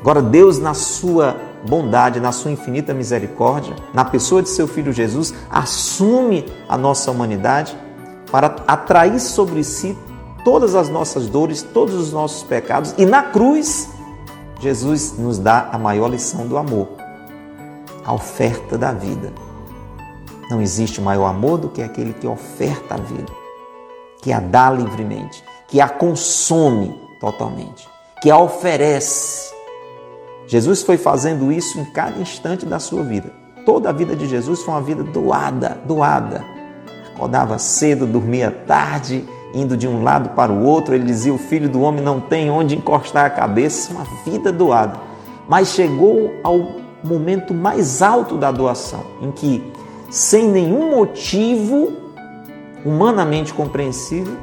Agora, 0.00 0.20
Deus, 0.20 0.58
na 0.58 0.74
sua 0.74 1.36
bondade, 1.66 2.20
na 2.20 2.32
sua 2.32 2.50
infinita 2.50 2.92
misericórdia, 2.92 3.74
na 3.94 4.04
pessoa 4.04 4.42
de 4.42 4.48
seu 4.48 4.66
Filho 4.66 4.92
Jesus, 4.92 5.32
assume 5.48 6.44
a 6.68 6.76
nossa 6.76 7.10
humanidade 7.10 7.76
para 8.30 8.56
atrair 8.66 9.20
sobre 9.20 9.62
si 9.62 9.96
todas 10.44 10.74
as 10.74 10.88
nossas 10.88 11.28
dores, 11.28 11.62
todos 11.62 11.94
os 11.94 12.12
nossos 12.12 12.42
pecados, 12.42 12.94
e 12.98 13.06
na 13.06 13.22
cruz, 13.22 13.88
Jesus 14.60 15.14
nos 15.16 15.38
dá 15.38 15.68
a 15.72 15.78
maior 15.78 16.08
lição 16.08 16.46
do 16.46 16.58
amor, 16.58 16.88
a 18.04 18.12
oferta 18.12 18.76
da 18.76 18.92
vida. 18.92 19.32
Não 20.50 20.60
existe 20.60 21.00
maior 21.00 21.26
amor 21.26 21.58
do 21.58 21.68
que 21.68 21.80
aquele 21.80 22.12
que 22.12 22.26
oferta 22.26 22.94
a 22.96 22.98
vida 22.98 23.43
que 24.24 24.32
a 24.32 24.40
dá 24.40 24.70
livremente, 24.70 25.44
que 25.68 25.82
a 25.82 25.86
consome 25.86 26.98
totalmente, 27.20 27.86
que 28.22 28.30
a 28.30 28.38
oferece. 28.38 29.52
Jesus 30.46 30.82
foi 30.82 30.96
fazendo 30.96 31.52
isso 31.52 31.78
em 31.78 31.84
cada 31.84 32.18
instante 32.18 32.64
da 32.64 32.78
sua 32.78 33.02
vida. 33.02 33.30
Toda 33.66 33.90
a 33.90 33.92
vida 33.92 34.16
de 34.16 34.26
Jesus 34.26 34.62
foi 34.62 34.72
uma 34.72 34.80
vida 34.80 35.02
doada, 35.02 35.78
doada. 35.84 36.42
Acordava 37.14 37.58
cedo, 37.58 38.06
dormia 38.06 38.50
tarde, 38.50 39.28
indo 39.52 39.76
de 39.76 39.86
um 39.86 40.02
lado 40.02 40.30
para 40.30 40.50
o 40.50 40.64
outro. 40.64 40.94
Ele 40.94 41.04
dizia: 41.04 41.32
O 41.32 41.38
filho 41.38 41.68
do 41.68 41.82
homem 41.82 42.02
não 42.02 42.18
tem 42.18 42.50
onde 42.50 42.74
encostar 42.74 43.26
a 43.26 43.30
cabeça. 43.30 43.92
Uma 43.92 44.06
vida 44.24 44.50
doada. 44.50 44.98
Mas 45.46 45.68
chegou 45.68 46.32
ao 46.42 46.76
momento 47.04 47.52
mais 47.52 48.00
alto 48.00 48.38
da 48.38 48.50
doação, 48.50 49.04
em 49.20 49.30
que, 49.30 49.70
sem 50.08 50.48
nenhum 50.48 50.96
motivo, 50.96 52.03
humanamente 52.84 53.52
compreensível, 53.54 54.36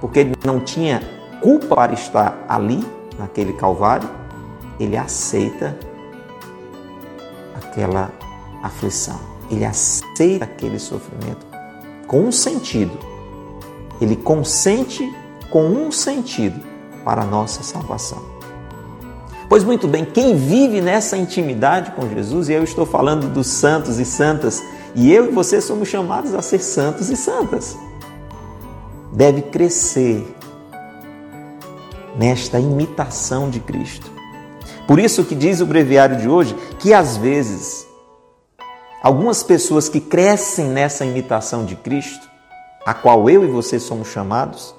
porque 0.00 0.20
ele 0.20 0.34
não 0.44 0.60
tinha 0.60 1.00
culpa 1.40 1.74
para 1.74 1.92
estar 1.92 2.44
ali, 2.48 2.84
naquele 3.18 3.52
Calvário, 3.52 4.08
ele 4.78 4.96
aceita 4.96 5.78
aquela 7.54 8.10
aflição, 8.62 9.20
ele 9.50 9.64
aceita 9.64 10.44
aquele 10.44 10.78
sofrimento 10.78 11.46
com 12.06 12.22
um 12.22 12.32
sentido. 12.32 12.98
Ele 14.00 14.16
consente 14.16 15.14
com 15.50 15.66
um 15.66 15.92
sentido 15.92 16.60
para 17.04 17.22
a 17.22 17.24
nossa 17.24 17.62
salvação. 17.62 18.22
Pois 19.48 19.64
muito 19.64 19.88
bem, 19.88 20.04
quem 20.04 20.36
vive 20.36 20.80
nessa 20.80 21.16
intimidade 21.16 21.90
com 21.90 22.08
Jesus, 22.08 22.48
e 22.48 22.52
eu 22.52 22.62
estou 22.62 22.86
falando 22.86 23.28
dos 23.28 23.48
santos 23.48 23.98
e 23.98 24.04
santas 24.04 24.62
e 24.94 25.12
eu 25.12 25.26
e 25.26 25.30
você 25.30 25.60
somos 25.60 25.88
chamados 25.88 26.34
a 26.34 26.42
ser 26.42 26.60
santos 26.60 27.10
e 27.10 27.16
santas. 27.16 27.78
Deve 29.12 29.42
crescer 29.42 30.26
nesta 32.16 32.58
imitação 32.58 33.48
de 33.48 33.60
Cristo. 33.60 34.10
Por 34.86 34.98
isso 34.98 35.24
que 35.24 35.34
diz 35.34 35.60
o 35.60 35.66
breviário 35.66 36.16
de 36.16 36.28
hoje 36.28 36.54
que 36.78 36.92
às 36.92 37.16
vezes 37.16 37.86
algumas 39.02 39.42
pessoas 39.42 39.88
que 39.88 40.00
crescem 40.00 40.66
nessa 40.66 41.04
imitação 41.04 41.64
de 41.64 41.76
Cristo, 41.76 42.28
a 42.84 42.92
qual 42.92 43.30
eu 43.30 43.44
e 43.44 43.48
você 43.48 43.78
somos 43.78 44.08
chamados, 44.08 44.74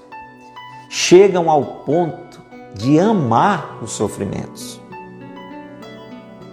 chegam 0.90 1.50
ao 1.50 1.64
ponto 1.86 2.42
de 2.76 3.00
amar 3.00 3.80
os 3.82 3.92
sofrimentos 3.92 4.81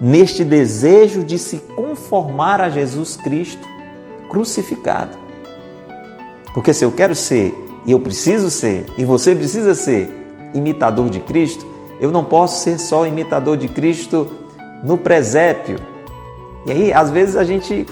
neste 0.00 0.44
desejo 0.44 1.24
de 1.24 1.38
se 1.38 1.58
conformar 1.74 2.60
a 2.60 2.70
Jesus 2.70 3.16
Cristo 3.16 3.66
crucificado. 4.28 5.16
Porque 6.54 6.72
se 6.72 6.84
eu 6.84 6.92
quero 6.92 7.14
ser, 7.14 7.54
e 7.86 7.92
eu 7.92 8.00
preciso 8.00 8.50
ser, 8.50 8.86
e 8.96 9.04
você 9.04 9.34
precisa 9.34 9.74
ser 9.74 10.10
imitador 10.54 11.08
de 11.10 11.20
Cristo, 11.20 11.66
eu 12.00 12.10
não 12.10 12.24
posso 12.24 12.62
ser 12.62 12.78
só 12.78 13.06
imitador 13.06 13.56
de 13.56 13.68
Cristo 13.68 14.28
no 14.82 14.96
presépio. 14.98 15.78
E 16.66 16.70
aí, 16.70 16.92
às 16.92 17.10
vezes 17.10 17.36
a 17.36 17.44
gente 17.44 17.86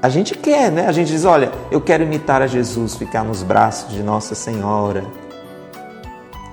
a 0.00 0.08
gente 0.10 0.36
quer, 0.36 0.70
né? 0.70 0.86
A 0.86 0.92
gente 0.92 1.08
diz, 1.08 1.24
olha, 1.24 1.50
eu 1.70 1.80
quero 1.80 2.02
imitar 2.02 2.42
a 2.42 2.46
Jesus, 2.46 2.94
ficar 2.94 3.24
nos 3.24 3.42
braços 3.42 3.90
de 3.90 4.02
Nossa 4.02 4.34
Senhora, 4.34 5.02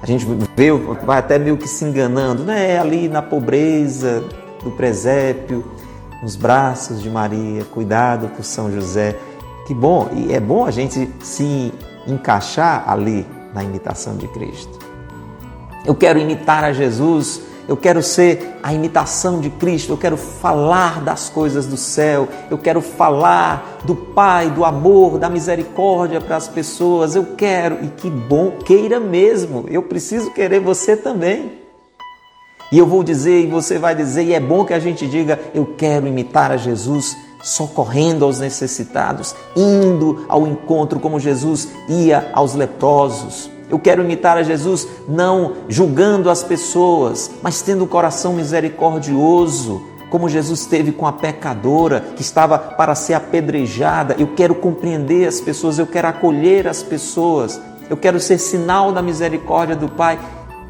a 0.01 0.05
gente 0.05 0.25
vê, 0.55 0.71
vai 1.05 1.19
até 1.19 1.37
meio 1.37 1.57
que 1.57 1.67
se 1.67 1.85
enganando, 1.85 2.43
né? 2.43 2.79
Ali 2.79 3.07
na 3.07 3.21
pobreza 3.21 4.23
do 4.63 4.71
presépio, 4.71 5.63
nos 6.23 6.35
braços 6.35 7.01
de 7.01 7.09
Maria, 7.09 7.63
cuidado 7.65 8.27
por 8.29 8.43
São 8.43 8.71
José. 8.71 9.17
Que 9.67 9.73
bom, 9.73 10.09
e 10.13 10.33
é 10.33 10.39
bom 10.39 10.65
a 10.65 10.71
gente 10.71 11.07
se 11.21 11.71
encaixar 12.07 12.83
ali 12.87 13.25
na 13.53 13.63
imitação 13.63 14.17
de 14.17 14.27
Cristo. 14.27 14.79
Eu 15.85 15.93
quero 15.93 16.19
imitar 16.19 16.63
a 16.63 16.73
Jesus 16.73 17.41
eu 17.67 17.77
quero 17.77 18.01
ser 18.01 18.57
a 18.61 18.73
imitação 18.73 19.39
de 19.39 19.49
Cristo, 19.49 19.93
eu 19.93 19.97
quero 19.97 20.17
falar 20.17 21.01
das 21.01 21.29
coisas 21.29 21.65
do 21.65 21.77
céu, 21.77 22.27
eu 22.49 22.57
quero 22.57 22.81
falar 22.81 23.79
do 23.85 23.95
Pai, 23.95 24.49
do 24.49 24.65
amor, 24.65 25.17
da 25.17 25.29
misericórdia 25.29 26.19
para 26.19 26.35
as 26.35 26.47
pessoas, 26.47 27.15
eu 27.15 27.35
quero, 27.37 27.83
e 27.83 27.87
que 27.87 28.09
bom, 28.09 28.51
queira 28.65 28.99
mesmo, 28.99 29.65
eu 29.69 29.83
preciso 29.83 30.31
querer 30.31 30.59
você 30.59 30.95
também. 30.97 31.61
E 32.71 32.77
eu 32.77 32.85
vou 32.85 33.03
dizer, 33.03 33.43
e 33.43 33.47
você 33.47 33.77
vai 33.77 33.93
dizer, 33.93 34.23
e 34.23 34.33
é 34.33 34.39
bom 34.39 34.63
que 34.63 34.73
a 34.73 34.79
gente 34.79 35.05
diga: 35.05 35.37
eu 35.53 35.73
quero 35.77 36.07
imitar 36.07 36.51
a 36.51 36.57
Jesus, 36.57 37.17
socorrendo 37.43 38.23
aos 38.23 38.39
necessitados, 38.39 39.35
indo 39.55 40.25
ao 40.29 40.47
encontro 40.47 40.99
como 40.99 41.19
Jesus 41.19 41.67
ia 41.89 42.29
aos 42.33 42.55
leprosos. 42.55 43.49
Eu 43.71 43.79
quero 43.79 44.03
imitar 44.03 44.37
a 44.37 44.43
Jesus 44.43 44.87
não 45.07 45.53
julgando 45.69 46.29
as 46.29 46.43
pessoas, 46.43 47.31
mas 47.41 47.61
tendo 47.61 47.85
um 47.85 47.87
coração 47.87 48.33
misericordioso, 48.33 49.81
como 50.09 50.27
Jesus 50.27 50.65
teve 50.65 50.91
com 50.91 51.07
a 51.07 51.13
pecadora 51.13 52.01
que 52.15 52.21
estava 52.21 52.59
para 52.59 52.93
ser 52.93 53.13
apedrejada. 53.13 54.15
Eu 54.19 54.35
quero 54.35 54.53
compreender 54.53 55.25
as 55.25 55.39
pessoas, 55.39 55.79
eu 55.79 55.87
quero 55.87 56.09
acolher 56.09 56.67
as 56.67 56.83
pessoas, 56.83 57.59
eu 57.89 57.95
quero 57.95 58.19
ser 58.19 58.37
sinal 58.37 58.91
da 58.91 59.01
misericórdia 59.01 59.75
do 59.75 59.87
Pai. 59.87 60.19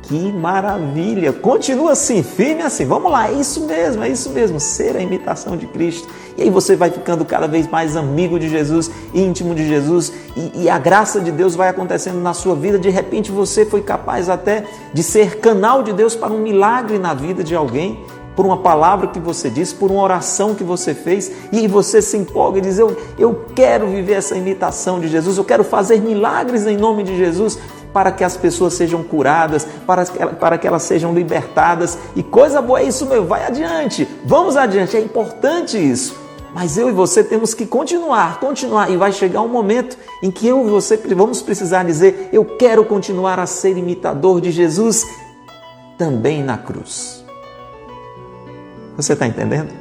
Que 0.04 0.32
maravilha! 0.32 1.32
Continua 1.32 1.92
assim, 1.92 2.24
firme 2.24 2.62
assim. 2.64 2.86
Vamos 2.86 3.12
lá, 3.12 3.30
é 3.30 3.34
isso 3.34 3.66
mesmo, 3.66 4.04
é 4.04 4.10
isso 4.10 4.30
mesmo, 4.32 4.60
ser 4.60 4.96
a 4.96 5.02
imitação 5.02 5.56
de 5.56 5.68
Cristo. 5.68 6.08
E 6.38 6.44
aí 6.44 6.50
você 6.50 6.76
vai 6.76 6.90
ficando 6.90 7.24
cada 7.24 7.48
vez 7.48 7.68
mais 7.68 7.96
amigo 7.96 8.40
de 8.40 8.50
Jesus, 8.50 8.90
íntimo 9.14 9.54
de 9.54 9.68
Jesus, 9.68 10.12
e, 10.36 10.64
e, 10.64 10.70
a 10.70 10.80
graça 10.80 11.20
de 11.20 11.32
Deus 11.32 11.56
vai 11.56 11.70
acontecendo 11.70 12.20
na 12.20 12.34
sua 12.34 12.56
vida. 12.56 12.80
De 12.80 12.90
repente 12.90 13.32
você 13.32 13.66
foi 13.66 13.82
capaz 13.82 14.28
até 14.28 14.66
de 14.94 15.04
ser 15.04 15.40
canal 15.40 15.84
de 15.84 15.94
Deus 15.94 16.16
para 16.16 16.34
um 16.34 16.40
milagre 16.40 16.98
na 16.98 17.14
vida 17.14 17.44
de 17.44 17.56
alguém, 17.56 18.04
por 18.36 18.46
uma 18.46 18.58
palavra 18.58 19.08
que 19.08 19.20
você 19.20 19.50
disse, 19.50 19.76
por 19.76 19.92
uma 19.92 20.02
oração 20.02 20.56
que 20.56 20.64
você 20.64 20.94
fez, 20.94 21.32
e 21.52 21.68
você 21.68 22.02
se 22.02 22.18
empolga 22.18 22.58
e 22.58 22.62
diz: 22.62 22.80
Eu, 22.80 22.98
eu 23.20 23.46
quero 23.54 23.88
viver 23.88 24.14
essa 24.14 24.36
imitação 24.36 25.00
de 25.00 25.08
Jesus, 25.08 25.38
eu 25.38 25.44
quero 25.44 25.64
fazer 25.64 26.02
milagres 26.02 26.66
em 26.66 26.78
nome 26.78 27.04
de 27.04 27.16
Jesus 27.18 27.60
para 27.94 28.12
que 28.12 28.24
as 28.24 28.38
pessoas 28.38 28.74
sejam 28.74 29.04
curadas, 29.04 29.68
para 29.86 30.06
que, 30.06 30.26
para 30.36 30.58
que 30.58 30.68
elas 30.68 30.84
sejam 30.84 31.14
libertadas. 31.14 31.98
E 32.16 32.24
coisa 32.24 32.62
boa 32.62 32.80
é 32.80 32.84
isso, 32.84 33.06
meu, 33.06 33.26
vai 33.26 33.46
adiante, 33.46 34.08
vamos 34.26 34.56
adiante, 34.56 34.96
é 34.96 35.02
importante 35.02 35.78
isso. 35.78 36.20
Mas 36.54 36.78
eu 36.78 36.90
e 36.90 36.92
você 36.92 37.24
temos 37.24 37.54
que 37.54 37.66
continuar, 37.66 38.40
continuar, 38.40 38.92
e 38.92 38.98
vai 38.98 39.12
chegar 39.14 39.42
um 39.42 39.48
momento 39.48 39.98
em 40.22 40.30
que 40.30 40.48
eu 40.48 40.68
e 40.68 40.70
você 40.70 40.98
vamos 40.98 41.42
precisar 41.42 41.84
dizer: 41.84 42.30
Eu 42.34 42.44
quero 42.44 42.84
continuar 42.84 43.40
a 43.40 43.46
ser 43.46 43.78
imitador 43.78 44.42
de 44.42 44.52
Jesus 44.52 45.06
também 45.98 46.44
na 46.44 46.58
cruz. 46.58 47.24
Você 48.98 49.14
está 49.14 49.26
entendendo? 49.26 49.72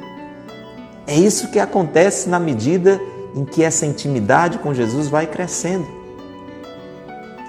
É 1.05 1.15
isso 1.15 1.51
que 1.51 1.59
acontece 1.59 2.29
na 2.29 2.39
medida 2.39 3.01
em 3.35 3.43
que 3.43 3.63
essa 3.63 3.85
intimidade 3.85 4.57
com 4.59 4.73
Jesus 4.73 5.09
vai 5.09 5.27
crescendo. 5.27 6.00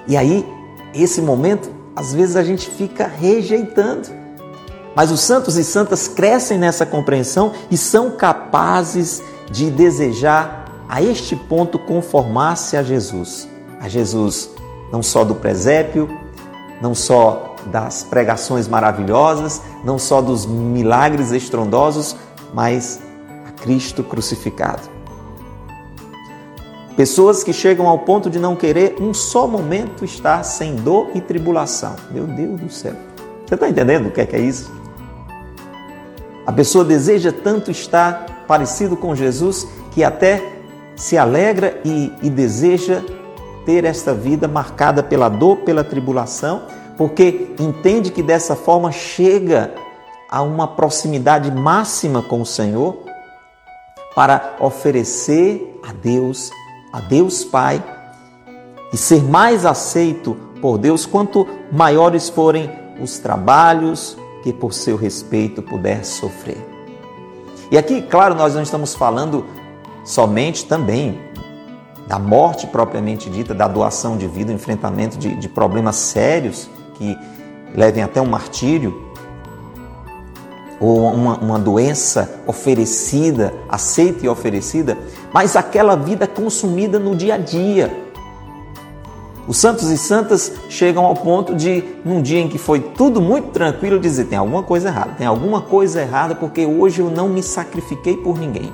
E 0.07 0.17
aí, 0.17 0.47
esse 0.95 1.21
momento, 1.21 1.71
às 1.95 2.12
vezes 2.12 2.37
a 2.37 2.43
gente 2.43 2.69
fica 2.69 3.07
rejeitando. 3.07 4.09
Mas 4.95 5.11
os 5.11 5.21
santos 5.21 5.57
e 5.57 5.65
santas 5.65 6.07
crescem 6.09 6.59
nessa 6.59 6.85
compreensão 6.85 7.53
e 7.71 7.77
são 7.77 8.11
capazes 8.11 9.23
de 9.51 9.71
desejar 9.71 10.85
a 10.88 11.01
este 11.01 11.35
ponto 11.35 11.79
conformar-se 11.79 12.77
a 12.77 12.83
Jesus. 12.83 13.49
A 13.81 13.88
Jesus, 13.88 14.51
não 14.93 15.03
só 15.03 15.25
do 15.25 15.35
presépio, 15.35 16.09
não 16.81 16.95
só 16.95 17.57
das 17.67 18.03
pregações 18.03 18.69
maravilhosas, 18.69 19.62
não 19.85 19.99
só 19.99 20.21
dos 20.21 20.45
milagres 20.45 21.31
estrondosos, 21.31 22.17
mas 22.53 23.01
a 23.47 23.53
Cristo 23.53 24.03
crucificado. 24.03 24.83
Pessoas 26.97 27.43
que 27.43 27.53
chegam 27.53 27.89
ao 27.89 28.01
ponto 28.01 28.29
de 28.29 28.39
não 28.39 28.55
querer 28.55 28.97
um 29.01 29.15
só 29.15 29.47
momento 29.47 30.05
estar 30.05 30.43
sem 30.43 30.77
dor 30.77 31.09
e 31.15 31.21
tribulação. 31.21 31.97
Meu 32.11 32.27
Deus 32.27 32.61
do 32.61 32.71
céu. 32.71 32.95
Você 33.47 33.55
está 33.55 33.69
entendendo 33.69 34.09
o 34.09 34.11
que 34.11 34.21
é, 34.21 34.27
que 34.27 34.37
é 34.37 34.41
isso? 34.41 34.71
A 36.47 36.53
pessoa 36.53 36.85
deseja 36.85 37.33
tanto 37.33 37.71
estar 37.71 38.45
parecido 38.47 38.97
com 38.97 39.15
Jesus 39.15 39.67
que 39.93 40.05
até 40.05 40.43
se 40.95 41.17
alegra 41.17 41.81
e, 41.85 42.13
e 42.23 42.29
deseja 42.29 43.03
ter 43.65 43.85
esta 43.85 44.13
vida 44.13 44.47
marcada 44.47 45.03
pela 45.03 45.29
dor, 45.29 45.59
pela 45.59 45.83
tribulação, 45.83 46.63
porque 46.99 47.55
entende 47.59 48.11
que 48.11 48.23
dessa 48.23 48.55
forma 48.55 48.93
chega 48.93 49.73
a 50.31 50.43
uma 50.43 50.69
proximidade 50.69 51.51
máxima 51.51 52.23
com 52.23 52.43
o 52.43 52.47
Senhor 52.47 52.99
para 54.15 54.57
oferecer 54.61 55.81
a 55.89 55.93
Deus 55.93 56.51
a 56.93 57.01
Deus 57.01 57.45
Pai 57.45 57.83
e 58.93 58.97
ser 58.97 59.23
mais 59.23 59.65
aceito 59.65 60.37
por 60.61 60.79
Deus 60.79 61.07
quanto 61.07 61.47
maiores 61.73 62.29
forem 62.29 62.71
os 63.01 63.19
trabalhos 63.19 64.17
que 64.43 64.53
por 64.53 64.73
seu 64.73 64.97
respeito 64.97 65.63
puder 65.63 66.05
sofrer. 66.05 66.59
E 67.71 67.79
aqui, 67.79 68.03
claro, 68.03 68.35
nós 68.35 68.55
não 68.55 68.63
estamos 68.63 68.95
falando 68.95 69.47
somente 70.05 70.67
também 70.67 71.19
da 72.07 72.19
morte 72.19 72.67
propriamente 72.67 73.31
dita, 73.31 73.55
da 73.55 73.67
doação 73.67 74.19
de 74.19 74.27
vida, 74.27 74.53
enfrentamento 74.53 75.17
de, 75.17 75.35
de 75.35 75.49
problemas 75.49 75.97
sérios 75.97 76.69
que 76.95 77.17
levem 77.75 78.03
até 78.03 78.21
um 78.21 78.27
martírio, 78.27 79.12
ou 80.83 81.07
uma, 81.07 81.38
uma 81.38 81.59
doença 81.61 82.29
oferecida, 82.45 83.55
aceita 83.68 84.27
e 84.27 84.29
oferecida, 84.29 84.99
mas 85.33 85.55
aquela 85.55 85.95
vida 85.95 86.27
consumida 86.27 86.99
no 86.99 87.14
dia 87.14 87.37
a 87.37 87.38
dia. 87.38 87.97
Os 89.47 89.59
santos 89.59 89.90
e 89.90 89.97
santas 89.97 90.53
chegam 90.68 91.05
ao 91.05 91.14
ponto 91.14 91.55
de, 91.55 91.85
num 92.05 92.21
dia 92.21 92.40
em 92.40 92.49
que 92.49 92.59
foi 92.59 92.81
tudo 92.81 93.21
muito 93.21 93.51
tranquilo, 93.51 94.01
dizer: 94.01 94.25
tem 94.25 94.37
alguma 94.37 94.64
coisa 94.64 94.88
errada, 94.88 95.14
tem 95.16 95.27
alguma 95.27 95.61
coisa 95.61 96.03
errada 96.03 96.35
porque 96.35 96.66
hoje 96.66 97.01
eu 97.01 97.09
não 97.09 97.29
me 97.29 97.45
sacrifiquei 97.45 98.16
por 98.16 98.37
ninguém, 98.37 98.73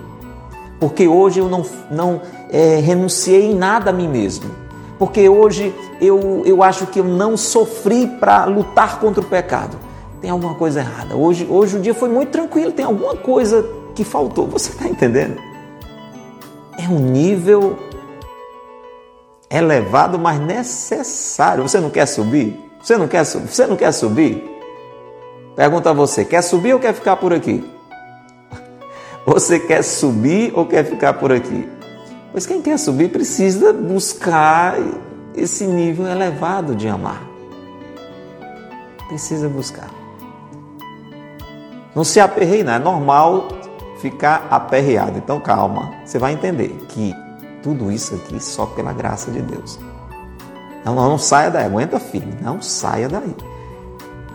porque 0.81 1.07
hoje 1.07 1.41
eu 1.41 1.49
não, 1.49 1.65
não 1.91 2.23
é, 2.51 2.77
renunciei 2.77 3.51
em 3.51 3.55
nada 3.55 3.91
a 3.91 3.93
mim 3.93 4.09
mesmo, 4.09 4.51
porque 4.99 5.29
hoje 5.29 5.75
eu, 6.01 6.43
eu 6.47 6.63
acho 6.63 6.87
que 6.87 7.01
eu 7.01 7.05
não 7.05 7.37
sofri 7.37 8.07
para 8.07 8.47
lutar 8.47 8.99
contra 8.99 9.21
o 9.21 9.27
pecado 9.27 9.88
tem 10.21 10.31
alguma 10.31 10.55
coisa 10.55 10.81
errada. 10.81 11.17
Hoje, 11.17 11.47
hoje 11.49 11.77
o 11.77 11.81
dia 11.81 11.95
foi 11.95 12.09
muito 12.09 12.31
tranquilo, 12.31 12.73
tem 12.73 12.85
alguma 12.85 13.17
coisa 13.17 13.65
que 13.95 14.05
faltou. 14.05 14.47
Você 14.47 14.71
está 14.71 14.89
entendendo? 14.89 15.41
É 16.79 16.89
um 16.89 16.99
nível 16.99 17.79
elevado, 19.51 20.19
mas 20.19 20.41
necessário. 20.41 21.63
Você 21.63 21.81
não 21.81 21.91
quer 21.91 22.07
subir? 22.07 22.59
Você 22.83 22.97
não 22.97 23.09
quer, 23.09 23.25
você 23.25 23.67
não 23.67 23.77
quer 23.77 23.93
subir? 23.93 24.45
Pergunta 25.57 25.91
a 25.91 25.93
você: 25.93 26.25
quer 26.25 26.43
subir 26.43 26.73
ou 26.73 26.81
quer 26.81 26.95
ficar 26.95 27.17
por 27.17 27.33
aqui? 27.33 27.69
Você 29.27 29.59
quer 29.59 29.83
subir 29.83 30.53
ou 30.55 30.65
quer 30.65 30.85
ficar 30.85 31.15
por 31.15 31.31
aqui? 31.31 31.69
Pois 32.33 32.47
quem 32.47 32.63
quer 32.63 32.79
subir 32.79 33.11
precisa 33.11 33.73
buscar 33.73 34.77
esse 35.35 35.67
nível 35.67 36.07
elevado 36.07 36.75
de 36.75 36.89
amar. 36.89 37.23
Precisa 39.09 39.49
buscar. 39.49 39.98
Não 41.99 42.05
se 42.05 42.21
aperreie, 42.21 42.63
não. 42.63 42.75
É 42.75 42.79
normal 42.79 43.49
ficar 44.01 44.47
aperreado. 44.53 45.19
Então 45.19 45.41
calma, 45.41 45.91
você 46.05 46.17
vai 46.17 46.33
entender 46.33 46.69
que 46.89 47.13
tudo 47.61 47.91
isso 47.91 48.15
aqui 48.15 48.41
só 48.41 48.67
pela 48.67 48.93
graça 48.93 49.33
de 49.33 49.43
Deus. 49.43 49.81
Não, 50.85 50.95
não, 50.95 51.19
saia 51.19 51.51
daí, 51.51 51.65
aguenta 51.65 51.99
firme, 51.99 52.37
não 52.41 52.63
saia 52.63 53.09
daí. 53.09 53.35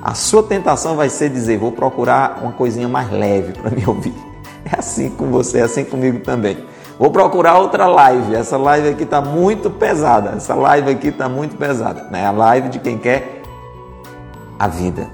A 0.01 0.13
sua 0.13 0.43
tentação 0.43 0.97
vai 0.97 1.07
ser 1.07 1.29
dizer: 1.29 1.57
vou 1.57 1.71
procurar 1.71 2.39
uma 2.41 2.51
coisinha 2.51 2.89
mais 2.89 3.09
leve 3.09 3.53
para 3.53 3.71
me 3.71 3.85
ouvir. 3.87 4.13
É 4.65 4.79
assim 4.79 5.09
com 5.09 5.29
você, 5.29 5.59
é 5.59 5.63
assim 5.63 5.83
comigo 5.83 6.19
também. 6.19 6.57
Vou 6.97 7.11
procurar 7.11 7.57
outra 7.57 7.85
live. 7.85 8.33
Essa 8.33 8.57
live 8.57 8.89
aqui 8.89 9.03
está 9.03 9.21
muito 9.21 9.69
pesada. 9.69 10.31
Essa 10.37 10.55
live 10.55 10.89
aqui 10.89 11.09
está 11.09 11.27
muito 11.27 11.57
pesada. 11.57 12.07
É 12.13 12.25
a 12.25 12.31
live 12.31 12.69
de 12.69 12.79
quem 12.79 12.97
quer 12.97 13.41
a 14.57 14.67
vida. 14.69 15.09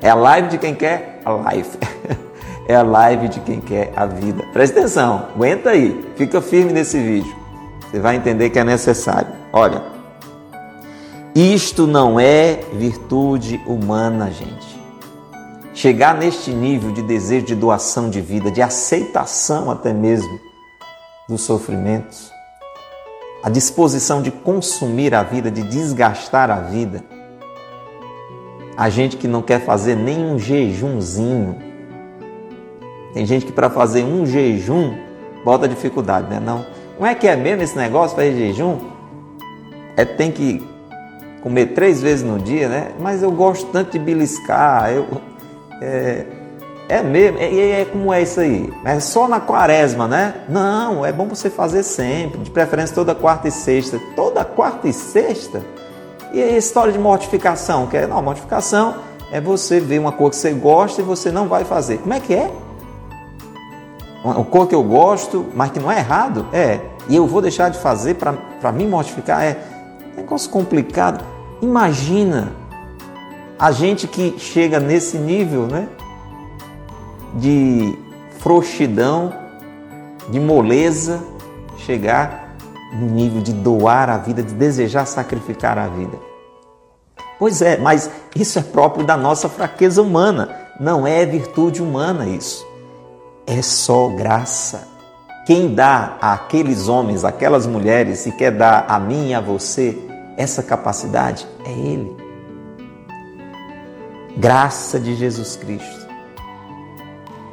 É 0.00 0.08
a 0.08 0.14
live 0.14 0.48
de 0.48 0.56
quem 0.56 0.74
quer 0.74 1.09
a 1.24 1.52
life. 1.52 1.78
é 2.68 2.76
a 2.76 2.82
live 2.82 3.28
de 3.28 3.40
quem 3.40 3.60
quer 3.60 3.92
a 3.96 4.06
vida. 4.06 4.44
Presta 4.52 4.78
atenção, 4.78 5.28
aguenta 5.34 5.70
aí, 5.70 6.00
fica 6.16 6.40
firme 6.40 6.72
nesse 6.72 6.98
vídeo. 6.98 7.34
Você 7.90 7.98
vai 7.98 8.16
entender 8.16 8.50
que 8.50 8.58
é 8.58 8.64
necessário. 8.64 9.28
Olha, 9.52 9.82
isto 11.34 11.86
não 11.86 12.20
é 12.20 12.60
virtude 12.72 13.60
humana, 13.66 14.30
gente. 14.30 14.80
Chegar 15.74 16.14
neste 16.14 16.50
nível 16.52 16.92
de 16.92 17.02
desejo 17.02 17.46
de 17.46 17.54
doação 17.54 18.08
de 18.08 18.20
vida, 18.20 18.50
de 18.50 18.62
aceitação 18.62 19.70
até 19.70 19.92
mesmo 19.92 20.38
dos 21.28 21.42
sofrimentos, 21.42 22.30
a 23.42 23.48
disposição 23.48 24.20
de 24.20 24.30
consumir 24.30 25.14
a 25.14 25.22
vida, 25.22 25.50
de 25.50 25.62
desgastar 25.62 26.50
a 26.50 26.60
vida 26.60 27.02
a 28.80 28.88
gente 28.88 29.18
que 29.18 29.28
não 29.28 29.42
quer 29.42 29.60
fazer 29.60 29.94
nem 29.94 30.24
um 30.24 30.38
jejumzinho. 30.38 31.54
Tem 33.12 33.26
gente 33.26 33.44
que 33.44 33.52
para 33.52 33.68
fazer 33.68 34.02
um 34.02 34.24
jejum 34.24 34.96
bota 35.44 35.68
dificuldade, 35.68 36.30
né? 36.30 36.40
Não. 36.40 36.64
Como 36.96 37.06
é 37.06 37.14
que 37.14 37.28
é 37.28 37.36
mesmo 37.36 37.62
esse 37.62 37.76
negócio 37.76 38.16
fazer 38.16 38.32
jejum? 38.34 38.78
É 39.98 40.06
tem 40.06 40.32
que 40.32 40.66
comer 41.42 41.74
três 41.74 42.00
vezes 42.00 42.24
no 42.24 42.38
dia, 42.38 42.70
né? 42.70 42.92
Mas 42.98 43.22
eu 43.22 43.30
gosto 43.30 43.66
tanto 43.70 43.92
de 43.92 43.98
beliscar, 43.98 44.90
eu, 44.90 45.06
é, 45.82 46.24
é 46.88 47.02
mesmo, 47.02 47.36
e 47.38 47.60
é, 47.60 47.80
é, 47.82 47.84
como 47.84 48.10
é 48.14 48.22
isso 48.22 48.40
aí? 48.40 48.72
É 48.86 48.98
só 48.98 49.28
na 49.28 49.40
quaresma, 49.40 50.08
né? 50.08 50.36
Não, 50.48 51.04
é 51.04 51.12
bom 51.12 51.28
você 51.28 51.50
fazer 51.50 51.82
sempre, 51.82 52.40
de 52.40 52.50
preferência 52.50 52.94
toda 52.94 53.14
quarta 53.14 53.46
e 53.46 53.50
sexta. 53.50 54.00
Toda 54.16 54.42
quarta 54.42 54.88
e 54.88 54.92
sexta? 54.94 55.60
E 56.32 56.42
a 56.42 56.56
história 56.56 56.92
de 56.92 56.98
mortificação? 56.98 57.86
Que 57.86 57.98
é, 57.98 58.06
não, 58.06 58.22
mortificação 58.22 58.96
é 59.32 59.40
você 59.40 59.80
ver 59.80 59.98
uma 59.98 60.12
cor 60.12 60.30
que 60.30 60.36
você 60.36 60.52
gosta 60.52 61.00
e 61.00 61.04
você 61.04 61.30
não 61.30 61.48
vai 61.48 61.64
fazer. 61.64 61.98
Como 61.98 62.12
é 62.12 62.20
que 62.20 62.34
é? 62.34 62.50
Uma 64.24 64.44
cor 64.44 64.66
que 64.66 64.74
eu 64.74 64.82
gosto, 64.82 65.46
mas 65.54 65.70
que 65.70 65.80
não 65.80 65.90
é 65.90 65.98
errado? 65.98 66.46
É. 66.52 66.80
E 67.08 67.16
eu 67.16 67.26
vou 67.26 67.40
deixar 67.40 67.70
de 67.70 67.78
fazer 67.78 68.14
para 68.14 68.72
me 68.72 68.86
mortificar? 68.86 69.42
É. 69.42 69.58
Negócio 70.16 70.50
complicado. 70.50 71.24
Imagina 71.62 72.52
a 73.58 73.72
gente 73.72 74.06
que 74.06 74.36
chega 74.38 74.78
nesse 74.78 75.18
nível, 75.18 75.66
né? 75.66 75.88
de 77.34 77.96
frouxidão, 78.38 79.32
de 80.28 80.40
moleza, 80.40 81.22
chegar 81.78 82.49
no 82.92 83.06
nível 83.06 83.40
de 83.40 83.52
doar 83.52 84.08
a 84.10 84.18
vida, 84.18 84.42
de 84.42 84.54
desejar 84.54 85.06
sacrificar 85.06 85.78
a 85.78 85.88
vida. 85.88 86.18
Pois 87.38 87.62
é, 87.62 87.78
mas 87.78 88.10
isso 88.36 88.58
é 88.58 88.62
próprio 88.62 89.04
da 89.04 89.16
nossa 89.16 89.48
fraqueza 89.48 90.02
humana, 90.02 90.54
não 90.78 91.06
é 91.06 91.24
virtude 91.24 91.82
humana 91.82 92.26
isso. 92.26 92.66
É 93.46 93.62
só 93.62 94.08
graça. 94.08 94.88
Quem 95.46 95.74
dá 95.74 96.18
àqueles 96.20 96.86
homens, 96.86 97.24
àquelas 97.24 97.66
mulheres 97.66 98.26
e 98.26 98.32
quer 98.32 98.52
dar 98.52 98.84
a 98.88 98.98
mim 98.98 99.30
e 99.30 99.34
a 99.34 99.40
você 99.40 99.98
essa 100.36 100.62
capacidade 100.62 101.46
é 101.64 101.70
Ele. 101.70 102.16
Graça 104.36 104.98
de 104.98 105.14
Jesus 105.16 105.56
Cristo. 105.56 106.08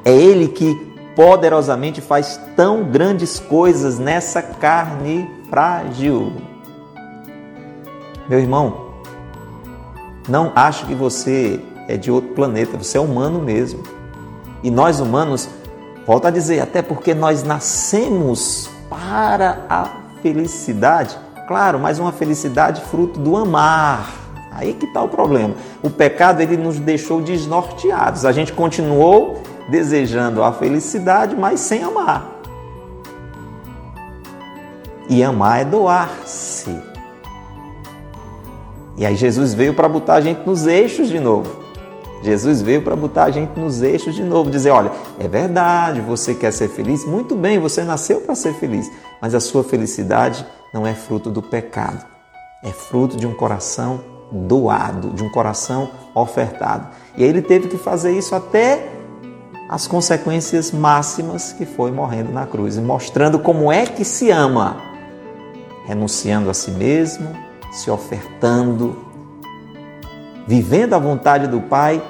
É 0.05 0.11
Ele 0.11 0.47
que 0.47 0.86
poderosamente 1.17 1.99
faz 1.99 2.39
tão 2.55 2.83
grandes 2.83 3.39
coisas 3.39 3.97
nessa 3.97 4.39
carne 4.39 5.27
frágil. 5.49 6.31
Meu 8.29 8.37
irmão, 8.37 8.91
não 10.29 10.51
acho 10.53 10.85
que 10.85 10.93
você 10.93 11.59
é 11.87 11.97
de 11.97 12.11
outro 12.11 12.35
planeta, 12.35 12.77
você 12.77 12.99
é 12.99 13.01
humano 13.01 13.39
mesmo. 13.39 13.81
E 14.61 14.69
nós 14.69 14.99
humanos, 14.99 15.49
volto 16.05 16.27
a 16.27 16.29
dizer, 16.29 16.59
até 16.59 16.83
porque 16.83 17.15
nós 17.15 17.41
nascemos 17.41 18.69
para 18.87 19.65
a 19.67 19.89
felicidade, 20.21 21.17
claro, 21.47 21.79
mas 21.79 21.97
uma 21.97 22.11
felicidade 22.11 22.79
fruto 22.81 23.19
do 23.19 23.35
amar. 23.35 24.13
Aí 24.51 24.73
que 24.73 24.85
está 24.85 25.01
o 25.01 25.09
problema. 25.09 25.55
O 25.81 25.89
pecado 25.89 26.41
ele 26.41 26.57
nos 26.57 26.77
deixou 26.79 27.21
desnorteados. 27.21 28.23
A 28.23 28.31
gente 28.31 28.53
continuou 28.53 29.41
desejando 29.67 30.43
a 30.43 30.51
felicidade, 30.51 31.35
mas 31.35 31.59
sem 31.59 31.83
amar. 31.83 32.41
E 35.09 35.23
amar 35.23 35.61
é 35.61 35.65
doar-se. 35.65 36.75
E 38.97 39.05
aí 39.05 39.15
Jesus 39.15 39.53
veio 39.53 39.73
para 39.73 39.87
botar 39.87 40.15
a 40.15 40.21
gente 40.21 40.45
nos 40.45 40.65
eixos 40.65 41.07
de 41.07 41.19
novo. 41.19 41.67
Jesus 42.23 42.61
veio 42.61 42.81
para 42.81 42.95
botar 42.95 43.25
a 43.25 43.31
gente 43.31 43.57
nos 43.59 43.81
eixos 43.81 44.15
de 44.15 44.23
novo, 44.23 44.49
dizer, 44.49 44.71
olha, 44.71 44.91
é 45.19 45.27
verdade, 45.27 46.01
você 46.01 46.33
quer 46.33 46.51
ser 46.51 46.67
feliz? 46.67 47.05
Muito 47.05 47.35
bem, 47.35 47.59
você 47.59 47.83
nasceu 47.83 48.21
para 48.21 48.33
ser 48.33 48.53
feliz, 48.55 48.91
mas 49.21 49.35
a 49.35 49.39
sua 49.39 49.63
felicidade 49.63 50.45
não 50.73 50.85
é 50.85 50.95
fruto 50.95 51.29
do 51.29 51.41
pecado. 51.41 52.03
É 52.63 52.71
fruto 52.71 53.15
de 53.15 53.27
um 53.27 53.33
coração 53.35 54.03
doado, 54.31 55.11
de 55.11 55.23
um 55.23 55.29
coração 55.29 55.91
ofertado. 56.13 56.87
E 57.15 57.23
aí 57.23 57.29
ele 57.29 57.41
teve 57.41 57.67
que 57.67 57.77
fazer 57.77 58.11
isso 58.11 58.33
até 58.33 58.96
as 59.69 59.85
consequências 59.85 60.71
máximas 60.71 61.51
que 61.51 61.65
foi 61.65 61.91
morrendo 61.91 62.31
na 62.31 62.45
cruz 62.45 62.77
e 62.77 62.81
mostrando 62.81 63.39
como 63.39 63.71
é 63.71 63.85
que 63.85 64.05
se 64.05 64.31
ama, 64.31 64.77
renunciando 65.85 66.49
a 66.49 66.53
si 66.53 66.71
mesmo, 66.71 67.27
se 67.71 67.91
ofertando, 67.91 68.97
vivendo 70.47 70.93
a 70.93 70.99
vontade 70.99 71.47
do 71.47 71.59
Pai 71.59 72.01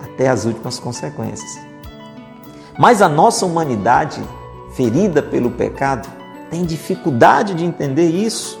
até 0.00 0.28
as 0.28 0.44
últimas 0.44 0.78
consequências. 0.78 1.58
Mas 2.78 3.00
a 3.00 3.08
nossa 3.08 3.46
humanidade, 3.46 4.22
ferida 4.72 5.22
pelo 5.22 5.50
pecado, 5.50 6.08
tem 6.50 6.64
dificuldade 6.64 7.54
de 7.54 7.64
entender 7.64 8.08
isso. 8.08 8.60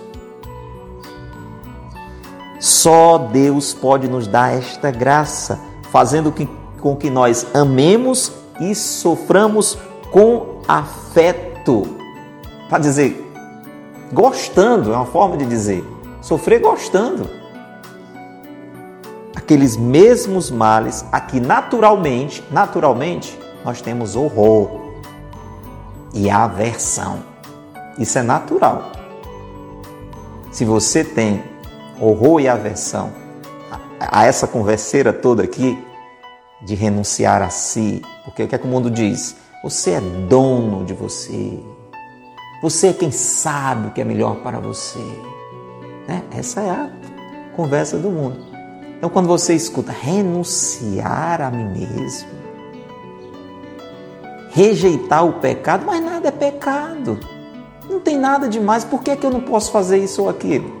Só 2.58 3.18
Deus 3.18 3.72
pode 3.72 4.08
nos 4.08 4.26
dar 4.26 4.52
esta 4.52 4.90
graça, 4.90 5.60
fazendo 5.92 6.32
que 6.32 6.48
com 6.80 6.96
que 6.96 7.10
nós 7.10 7.46
amemos 7.54 8.32
e 8.60 8.74
soframos 8.74 9.78
com 10.10 10.60
afeto. 10.66 11.96
Para 12.68 12.78
dizer, 12.78 13.32
gostando, 14.12 14.92
é 14.92 14.96
uma 14.96 15.06
forma 15.06 15.36
de 15.36 15.46
dizer. 15.46 15.84
Sofrer 16.20 16.60
gostando. 16.60 17.28
Aqueles 19.34 19.76
mesmos 19.76 20.50
males 20.50 21.04
a 21.10 21.20
que 21.20 21.40
naturalmente, 21.40 22.44
naturalmente, 22.50 23.38
nós 23.64 23.80
temos 23.80 24.16
horror 24.16 24.88
e 26.12 26.28
aversão. 26.28 27.20
Isso 27.98 28.18
é 28.18 28.22
natural. 28.22 28.92
Se 30.50 30.64
você 30.64 31.04
tem 31.04 31.42
horror 32.00 32.40
e 32.40 32.48
aversão 32.48 33.12
a 34.00 34.24
essa 34.24 34.46
converseira 34.46 35.12
toda 35.12 35.42
aqui, 35.42 35.78
de 36.62 36.74
renunciar 36.74 37.42
a 37.42 37.50
si, 37.50 38.02
porque 38.24 38.42
o 38.42 38.48
que 38.48 38.54
é 38.54 38.58
que 38.58 38.66
o 38.66 38.70
mundo 38.70 38.90
diz? 38.90 39.36
Você 39.62 39.92
é 39.92 40.00
dono 40.00 40.84
de 40.84 40.92
você. 40.92 41.58
Você 42.62 42.88
é 42.88 42.92
quem 42.92 43.10
sabe 43.10 43.88
o 43.88 43.90
que 43.92 44.00
é 44.00 44.04
melhor 44.04 44.36
para 44.36 44.58
você. 44.58 44.98
Né? 46.06 46.22
Essa 46.30 46.60
é 46.60 46.70
a 46.70 46.90
conversa 47.54 47.98
do 47.98 48.10
mundo. 48.10 48.46
Então, 48.96 49.08
quando 49.08 49.28
você 49.28 49.54
escuta 49.54 49.92
renunciar 49.92 51.40
a 51.40 51.50
mim 51.50 51.68
mesmo, 51.68 52.28
rejeitar 54.50 55.24
o 55.24 55.34
pecado, 55.34 55.84
mas 55.86 56.04
nada 56.04 56.28
é 56.28 56.32
pecado. 56.32 57.20
Não 57.88 58.00
tem 58.00 58.18
nada 58.18 58.48
demais. 58.48 58.84
Por 58.84 59.02
que, 59.02 59.12
é 59.12 59.16
que 59.16 59.24
eu 59.24 59.30
não 59.30 59.40
posso 59.40 59.70
fazer 59.70 59.98
isso 59.98 60.22
ou 60.22 60.28
aquilo? 60.28 60.77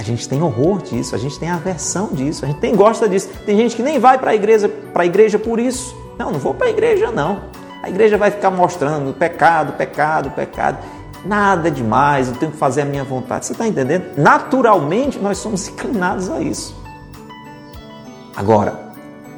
A 0.00 0.02
gente 0.02 0.26
tem 0.26 0.42
horror 0.42 0.80
disso, 0.80 1.14
a 1.14 1.18
gente 1.18 1.38
tem 1.38 1.50
aversão 1.50 2.08
disso, 2.10 2.42
a 2.46 2.48
gente 2.48 2.58
tem 2.58 2.74
gosta 2.74 3.06
disso. 3.06 3.28
Tem 3.44 3.54
gente 3.54 3.76
que 3.76 3.82
nem 3.82 3.98
vai 3.98 4.16
para 4.16 4.30
a 4.30 4.34
igreja, 4.34 4.66
para 4.66 5.02
a 5.02 5.04
igreja 5.04 5.38
por 5.38 5.60
isso. 5.60 5.94
Não, 6.18 6.32
não 6.32 6.38
vou 6.38 6.54
para 6.54 6.68
a 6.68 6.70
igreja 6.70 7.10
não. 7.10 7.42
A 7.82 7.90
igreja 7.90 8.16
vai 8.16 8.30
ficar 8.30 8.50
mostrando 8.50 9.12
pecado, 9.12 9.74
pecado, 9.74 10.30
pecado. 10.30 10.78
Nada 11.22 11.70
demais, 11.70 12.28
eu 12.28 12.34
tenho 12.34 12.50
que 12.50 12.56
fazer 12.56 12.80
a 12.80 12.84
minha 12.86 13.04
vontade. 13.04 13.44
Você 13.44 13.52
está 13.52 13.68
entendendo? 13.68 14.06
Naturalmente 14.16 15.18
nós 15.18 15.36
somos 15.36 15.68
inclinados 15.68 16.30
a 16.30 16.40
isso. 16.40 16.74
Agora, 18.34 18.80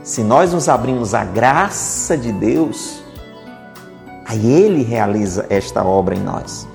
se 0.05 0.22
nós 0.22 0.53
nos 0.53 0.68
abrimos 0.68 1.12
à 1.12 1.25
graça 1.25 2.16
de 2.16 2.31
Deus, 2.31 3.03
aí 4.25 4.48
Ele 4.48 4.85
realiza 4.85 5.44
esta 5.51 5.83
obra 5.83 6.14
em 6.14 6.20
nós. 6.20 6.68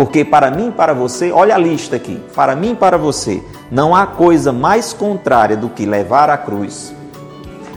Porque 0.00 0.24
para 0.24 0.50
mim 0.50 0.68
e 0.68 0.72
para 0.72 0.94
você, 0.94 1.30
olha 1.30 1.54
a 1.54 1.58
lista 1.58 1.96
aqui, 1.96 2.24
para 2.34 2.56
mim 2.56 2.70
e 2.70 2.74
para 2.74 2.96
você, 2.96 3.42
não 3.70 3.94
há 3.94 4.06
coisa 4.06 4.50
mais 4.50 4.94
contrária 4.94 5.58
do 5.58 5.68
que 5.68 5.84
levar 5.84 6.30
a 6.30 6.38
cruz, 6.38 6.94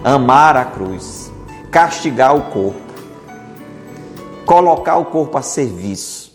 amar 0.06 0.56
a 0.56 0.64
cruz, 0.64 1.30
castigar 1.70 2.34
o 2.34 2.44
corpo, 2.44 2.80
colocar 4.46 4.96
o 4.96 5.04
corpo 5.04 5.38
a 5.38 5.42
serviço. 5.42 6.32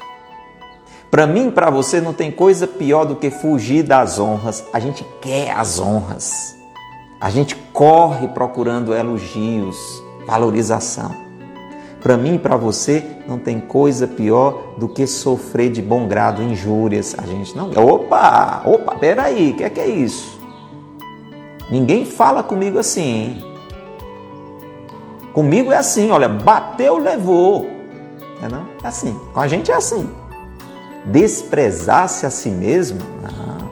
Para 1.11 1.27
mim 1.27 1.49
e 1.49 1.53
para 1.53 1.71
você 1.71 2.03
não 2.03 2.13
tem 2.13 2.31
coisa 2.31 2.67
pior 2.67 3.07
do 3.07 3.17
que 3.17 3.31
fugir 3.31 3.83
das 3.83 4.19
honras. 4.19 4.63
A 4.75 4.79
gente 4.79 5.07
quer 5.23 5.53
as 5.53 5.81
honras. 5.81 6.55
A 7.19 7.31
gente 7.31 7.57
corre 7.73 8.29
procurando 8.29 8.95
elogios, 8.95 9.79
valorização. 10.27 11.28
Para 12.01 12.17
mim 12.17 12.37
e 12.37 12.39
para 12.39 12.57
você 12.57 13.05
não 13.27 13.39
tem 13.39 13.61
coisa 13.61 14.07
pior 14.07 14.75
do 14.79 14.89
que 14.89 15.07
sofrer 15.07 15.71
de 15.71 15.83
bom 15.83 16.07
grado 16.07 16.43
injúrias. 16.43 17.15
A 17.19 17.27
gente 17.27 17.57
não. 17.57 17.71
Opa, 17.71 18.63
opa, 18.65 18.95
peraí, 18.95 19.51
o 19.51 19.57
que 19.57 19.65
é 19.65 19.71
que 19.71 19.81
é 19.81 19.89
isso? 19.89 20.39
Ninguém 21.71 22.05
fala 22.05 22.43
comigo 22.43 22.79
assim. 22.79 23.43
Comigo 25.33 25.73
é 25.73 25.77
assim, 25.77 26.11
olha, 26.11 26.29
bateu, 26.29 26.99
levou. 26.99 27.69
É 28.43 28.49
não? 28.49 28.67
É 28.83 28.87
assim. 28.87 29.19
Com 29.35 29.41
a 29.41 29.49
gente 29.49 29.71
é 29.71 29.75
assim. 29.75 30.09
Desprezar-se 31.05 32.25
a 32.25 32.31
si 32.31 32.51
mesmo, 32.51 33.01
não. 33.23 33.69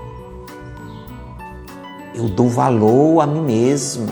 Eu 2.14 2.28
dou 2.28 2.48
valor 2.48 3.20
a 3.20 3.26
mim 3.26 3.42
mesmo. 3.42 4.06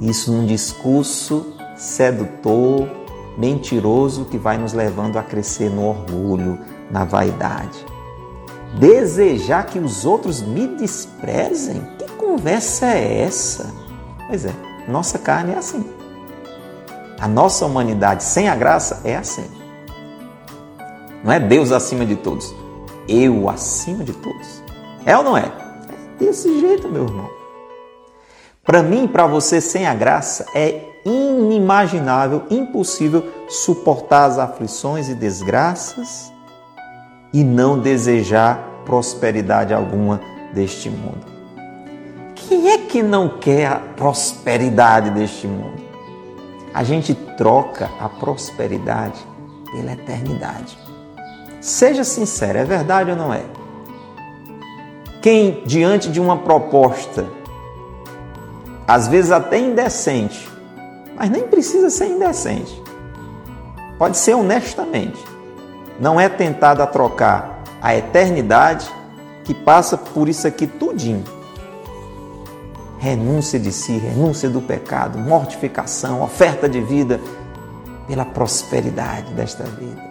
Isso 0.00 0.32
num 0.32 0.46
discurso 0.46 1.55
sedutor, 1.76 2.88
mentiroso 3.36 4.24
que 4.24 4.38
vai 4.38 4.56
nos 4.56 4.72
levando 4.72 5.18
a 5.18 5.22
crescer 5.22 5.70
no 5.70 5.88
orgulho, 5.88 6.58
na 6.90 7.04
vaidade. 7.04 7.84
Desejar 8.78 9.66
que 9.66 9.78
os 9.78 10.04
outros 10.04 10.42
me 10.42 10.66
desprezem? 10.66 11.82
Que 11.98 12.08
conversa 12.12 12.86
é 12.86 13.22
essa? 13.22 13.72
Pois 14.26 14.44
é, 14.44 14.52
nossa 14.88 15.18
carne 15.18 15.52
é 15.52 15.58
assim. 15.58 15.84
A 17.18 17.26
nossa 17.26 17.64
humanidade 17.64 18.22
sem 18.22 18.48
a 18.48 18.54
graça 18.54 19.00
é 19.04 19.16
assim. 19.16 19.46
Não 21.24 21.32
é 21.32 21.40
Deus 21.40 21.72
acima 21.72 22.04
de 22.04 22.16
todos, 22.16 22.54
eu 23.08 23.48
acima 23.48 24.04
de 24.04 24.12
todos. 24.12 24.62
É 25.04 25.16
ou 25.16 25.24
não 25.24 25.36
é? 25.36 25.44
É 25.44 26.24
desse 26.24 26.60
jeito, 26.60 26.88
meu 26.88 27.04
irmão. 27.04 27.30
Para 28.64 28.82
mim 28.82 29.06
para 29.06 29.26
você, 29.26 29.60
sem 29.60 29.86
a 29.86 29.94
graça, 29.94 30.46
é 30.54 30.95
inimaginável, 31.06 32.42
impossível 32.50 33.24
suportar 33.48 34.24
as 34.24 34.38
aflições 34.38 35.08
e 35.08 35.14
desgraças 35.14 36.32
e 37.32 37.44
não 37.44 37.78
desejar 37.78 38.58
prosperidade 38.84 39.72
alguma 39.72 40.20
deste 40.52 40.90
mundo. 40.90 41.24
Quem 42.34 42.70
é 42.70 42.78
que 42.78 43.02
não 43.02 43.28
quer 43.28 43.66
a 43.66 43.76
prosperidade 43.76 45.10
deste 45.10 45.46
mundo? 45.46 45.84
A 46.74 46.82
gente 46.82 47.14
troca 47.14 47.88
a 48.00 48.08
prosperidade 48.08 49.18
pela 49.72 49.92
eternidade. 49.92 50.76
Seja 51.60 52.04
sincero, 52.04 52.58
é 52.58 52.64
verdade 52.64 53.10
ou 53.10 53.16
não 53.16 53.32
é? 53.32 53.42
Quem, 55.22 55.62
diante 55.66 56.08
de 56.08 56.20
uma 56.20 56.36
proposta, 56.36 57.26
às 58.86 59.08
vezes 59.08 59.32
até 59.32 59.58
indecente, 59.58 60.48
mas 61.16 61.30
nem 61.30 61.48
precisa 61.48 61.88
ser 61.90 62.06
indecente, 62.06 62.82
pode 63.98 64.16
ser 64.16 64.34
honestamente, 64.34 65.24
não 65.98 66.20
é 66.20 66.28
tentado 66.28 66.82
a 66.82 66.86
trocar 66.86 67.62
a 67.80 67.96
eternidade 67.96 68.90
que 69.44 69.54
passa 69.54 69.96
por 69.96 70.28
isso 70.28 70.46
aqui 70.46 70.66
tudinho. 70.66 71.24
Renúncia 72.98 73.58
de 73.58 73.70
si, 73.70 73.96
renúncia 73.96 74.48
do 74.50 74.60
pecado, 74.60 75.18
mortificação, 75.18 76.22
oferta 76.22 76.68
de 76.68 76.80
vida 76.80 77.20
pela 78.06 78.24
prosperidade 78.24 79.32
desta 79.32 79.64
vida. 79.64 80.04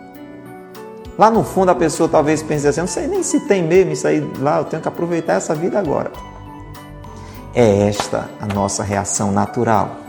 Lá 1.18 1.30
no 1.30 1.44
fundo 1.44 1.72
a 1.72 1.76
pessoa 1.76 2.10
talvez 2.10 2.44
pense 2.44 2.68
assim, 2.68 2.82
não 2.82 2.88
sei 2.88 3.08
nem 3.08 3.24
se 3.24 3.40
tem 3.42 3.64
mesmo 3.64 3.92
isso 3.94 4.08
aí 4.08 4.20
lá, 4.40 4.60
eu 4.60 4.66
tenho 4.66 4.82
que 4.82 4.88
aproveitar 4.88 5.34
essa 5.34 5.56
vida 5.56 5.80
agora. 5.80 6.12
É 7.54 7.88
esta 7.88 8.30
a 8.42 8.46
nossa 8.54 8.84
reação 8.84 9.32
natural. 9.32 10.05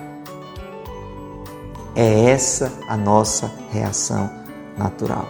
É 1.96 2.28
essa 2.28 2.70
a 2.86 2.96
nossa 2.96 3.50
reação 3.72 4.30
natural. 4.76 5.26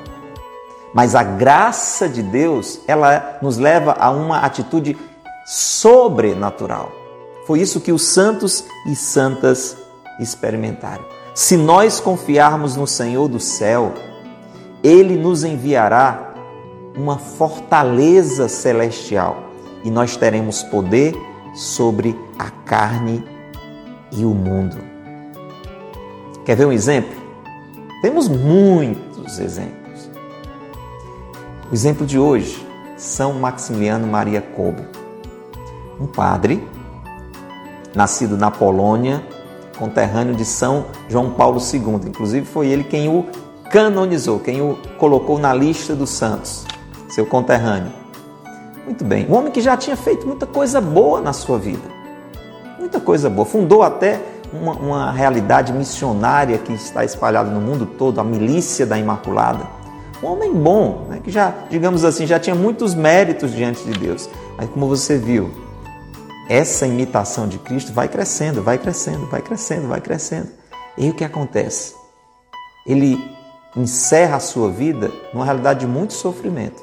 Mas 0.93 1.15
a 1.15 1.23
graça 1.23 2.09
de 2.09 2.25
Deus, 2.25 2.81
ela 2.89 3.39
nos 3.41 3.57
leva 3.57 3.93
a 3.93 4.11
uma 4.11 4.41
atitude 4.41 4.99
sobrenatural. 5.47 6.91
Foi 7.47 7.61
isso 7.61 7.81
que 7.81 7.93
os 7.93 8.03
santos 8.03 8.65
e 8.85 8.97
santas 8.97 9.77
experimentaram. 10.19 11.05
Se 11.35 11.57
nós 11.57 12.01
confiarmos 12.01 12.75
no 12.75 12.87
Senhor 12.87 13.29
do 13.29 13.39
céu, 13.39 13.95
ele 14.83 15.17
nos 15.17 15.45
enviará 15.45 16.35
uma 16.97 17.17
fortaleza 17.17 18.49
celestial 18.49 19.37
e 19.85 19.91
nós 19.91 20.17
teremos 20.17 20.65
poder 20.65 21.15
sobre 21.55 22.19
a 22.37 22.51
carne 22.51 23.25
e 24.11 24.25
o 24.25 24.31
mundo. 24.31 24.96
Quer 26.47 26.55
ver 26.55 26.65
um 26.65 26.73
exemplo? 26.73 27.11
Temos 28.01 28.29
muitos 28.29 29.41
exemplos. 29.41 30.09
O 31.69 31.75
exemplo 31.75 32.07
de 32.07 32.21
hoje, 32.21 32.65
São 32.97 33.33
Maximiliano 33.33 34.07
Maria 34.07 34.41
Kolbe, 34.41 34.83
um 36.01 36.07
padre 36.07 36.65
nascido 37.97 38.37
na 38.37 38.49
Polônia, 38.49 39.25
conterrâneo 39.77 40.37
de 40.37 40.45
São 40.45 40.87
João 41.09 41.33
Paulo 41.33 41.59
II. 41.61 42.09
Inclusive 42.09 42.47
foi 42.47 42.69
ele 42.69 42.85
quem 42.85 43.09
o 43.09 43.27
canonizou, 43.73 44.39
quem 44.39 44.63
o 44.63 44.79
colocou 44.99 45.41
na 45.41 45.53
lista 45.53 45.97
dos 45.97 46.11
santos, 46.11 46.65
seu 47.09 47.27
conterrâneo. 47.27 47.91
Muito 48.85 49.05
bem, 49.05 49.27
um 49.29 49.35
homem 49.35 49.51
que 49.51 49.61
já 49.61 49.77
tinha 49.77 49.97
feito 49.97 50.25
muita 50.25 50.47
coisa 50.47 50.81
boa 50.81 51.21
na 51.21 51.33
sua 51.33 51.59
vida, 51.59 51.89
muita 52.79 53.01
coisa 53.01 53.29
boa. 53.29 53.45
Fundou 53.45 53.83
até 53.83 54.36
uma, 54.53 54.73
uma 54.73 55.13
realidade 55.13 55.73
missionária 55.73 56.59
que 56.59 56.73
está 56.73 57.05
espalhada 57.05 57.51
no 57.51 57.61
mundo 57.61 57.87
todo, 57.87 58.21
a 58.21 58.25
Milícia 58.25 58.87
da 58.87 58.99
Imaculada 58.99 59.77
um 60.23 60.29
homem 60.29 60.53
bom, 60.53 61.07
né, 61.09 61.21
que 61.23 61.31
já, 61.31 61.53
digamos 61.69 62.05
assim, 62.05 62.27
já 62.27 62.39
tinha 62.39 62.57
muitos 62.57 62.95
méritos 62.95 63.53
diante 63.53 63.85
de 63.85 63.99
Deus. 63.99 64.29
Mas 64.57 64.69
como 64.71 64.89
você 64.89 65.19
viu, 65.19 65.51
essa 66.49 66.87
imitação 66.87 67.47
de 67.47 67.59
Cristo 67.59 67.93
vai 67.93 68.09
crescendo, 68.09 68.63
vai 68.63 68.79
crescendo, 68.79 69.27
vai 69.27 69.43
crescendo, 69.43 69.89
vai 69.89 70.01
crescendo. 70.01 70.49
E 70.97 71.11
o 71.11 71.15
que 71.15 71.25
acontece? 71.25 71.95
Ele 72.87 73.19
encerra 73.77 74.37
a 74.37 74.41
sua 74.41 74.71
vida 74.71 75.13
numa 75.35 75.45
realidade 75.45 75.81
de 75.81 75.87
muito 75.87 76.15
sofrimento. 76.15 76.83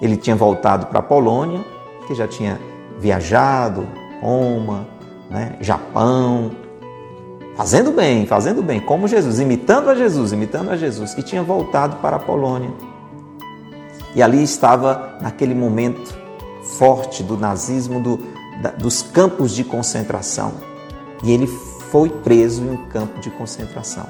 Ele 0.00 0.16
tinha 0.16 0.36
voltado 0.36 0.86
para 0.86 1.00
a 1.00 1.02
Polônia, 1.02 1.64
que 2.06 2.14
já 2.14 2.26
tinha 2.26 2.58
viajado, 2.98 3.86
Roma, 4.22 4.86
né, 5.34 5.56
Japão, 5.60 6.52
fazendo 7.56 7.90
bem, 7.90 8.24
fazendo 8.24 8.62
bem, 8.62 8.78
como 8.78 9.08
Jesus, 9.08 9.40
imitando 9.40 9.90
a 9.90 9.94
Jesus, 9.96 10.32
imitando 10.32 10.70
a 10.70 10.76
Jesus, 10.76 11.12
e 11.18 11.22
tinha 11.24 11.42
voltado 11.42 11.96
para 11.96 12.16
a 12.16 12.18
Polônia. 12.20 12.70
E 14.14 14.22
ali 14.22 14.44
estava 14.44 15.18
naquele 15.20 15.52
momento 15.52 16.16
forte 16.78 17.24
do 17.24 17.36
nazismo, 17.36 18.00
do, 18.00 18.20
da, 18.62 18.70
dos 18.70 19.02
campos 19.02 19.52
de 19.52 19.64
concentração. 19.64 20.52
E 21.24 21.32
ele 21.32 21.48
foi 21.48 22.08
preso 22.08 22.62
em 22.62 22.70
um 22.70 22.88
campo 22.88 23.20
de 23.20 23.28
concentração. 23.30 24.06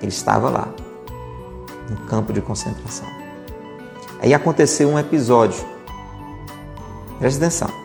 Ele 0.00 0.08
estava 0.08 0.50
lá, 0.50 0.68
no 1.88 1.96
campo 2.08 2.32
de 2.32 2.40
concentração. 2.40 3.06
Aí 4.20 4.34
aconteceu 4.34 4.88
um 4.88 4.98
episódio. 4.98 5.64
Presta 7.20 7.44
atenção. 7.44 7.81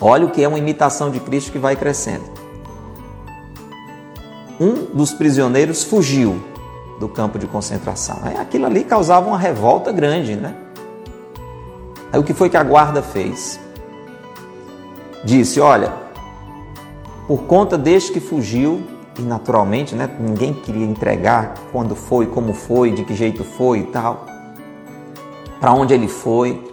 Olha 0.00 0.26
o 0.26 0.30
que 0.30 0.42
é 0.42 0.48
uma 0.48 0.58
imitação 0.58 1.10
de 1.10 1.20
Cristo 1.20 1.52
que 1.52 1.58
vai 1.58 1.76
crescendo 1.76 2.40
um 4.60 4.84
dos 4.94 5.14
prisioneiros 5.14 5.82
fugiu 5.82 6.38
do 6.98 7.08
campo 7.08 7.38
de 7.38 7.46
concentração. 7.46 8.18
Aquilo 8.38 8.66
ali 8.66 8.84
causava 8.84 9.26
uma 9.26 9.38
revolta 9.38 9.90
grande, 9.90 10.36
né? 10.36 10.54
Aí 12.12 12.20
o 12.20 12.22
que 12.22 12.34
foi 12.34 12.50
que 12.50 12.58
a 12.58 12.62
guarda 12.62 13.02
fez? 13.02 13.58
Disse: 15.24 15.60
Olha, 15.60 15.94
por 17.26 17.44
conta 17.44 17.78
deste 17.78 18.12
que 18.12 18.20
fugiu, 18.20 18.82
e 19.18 19.22
naturalmente, 19.22 19.94
né, 19.94 20.10
ninguém 20.20 20.52
queria 20.52 20.84
entregar 20.84 21.54
quando 21.72 21.96
foi, 21.96 22.26
como 22.26 22.52
foi, 22.52 22.90
de 22.90 23.02
que 23.02 23.14
jeito 23.14 23.42
foi 23.42 23.80
e 23.80 23.84
tal, 23.84 24.26
para 25.58 25.72
onde 25.72 25.94
ele 25.94 26.08
foi. 26.08 26.68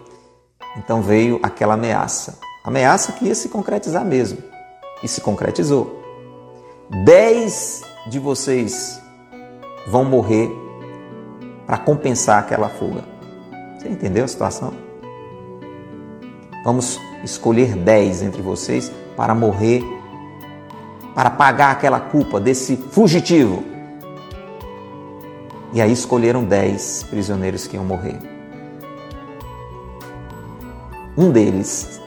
Então 0.76 1.02
veio 1.02 1.40
aquela 1.42 1.76
ameaça. 1.76 2.38
Ameaça 2.63 3.13
que 3.13 3.26
ia 3.26 3.36
se 3.36 3.50
concretizar 3.50 4.04
mesmo. 4.06 4.39
E 5.04 5.08
se 5.08 5.22
concretizou 5.22 6.04
dez 7.04 7.84
de 8.08 8.20
vocês 8.20 9.02
vão 9.88 10.06
morrer 10.06 10.50
para 11.65 11.78
compensar 11.78 12.39
aquela 12.39 12.70
fuga. 12.70 13.04
Você 13.78 13.89
entendeu 13.89 14.26
a 14.26 14.28
situação? 14.28 14.74
Vamos 16.63 17.00
escolher 17.24 17.76
dez 17.76 18.22
entre 18.22 18.41
vocês 18.41 18.91
para 19.15 19.36
morrer, 19.36 19.84
para 21.14 21.30
pagar 21.30 21.72
aquela 21.72 21.99
culpa 21.99 22.39
desse 22.39 22.76
fugitivo. 22.76 23.64
E 25.74 25.82
aí 25.82 25.91
escolheram 25.91 26.43
dez 26.43 27.03
prisioneiros 27.03 27.68
que 27.68 27.76
iam 27.76 27.84
morrer. 27.84 28.18
Um 31.18 31.32
deles 31.32 31.99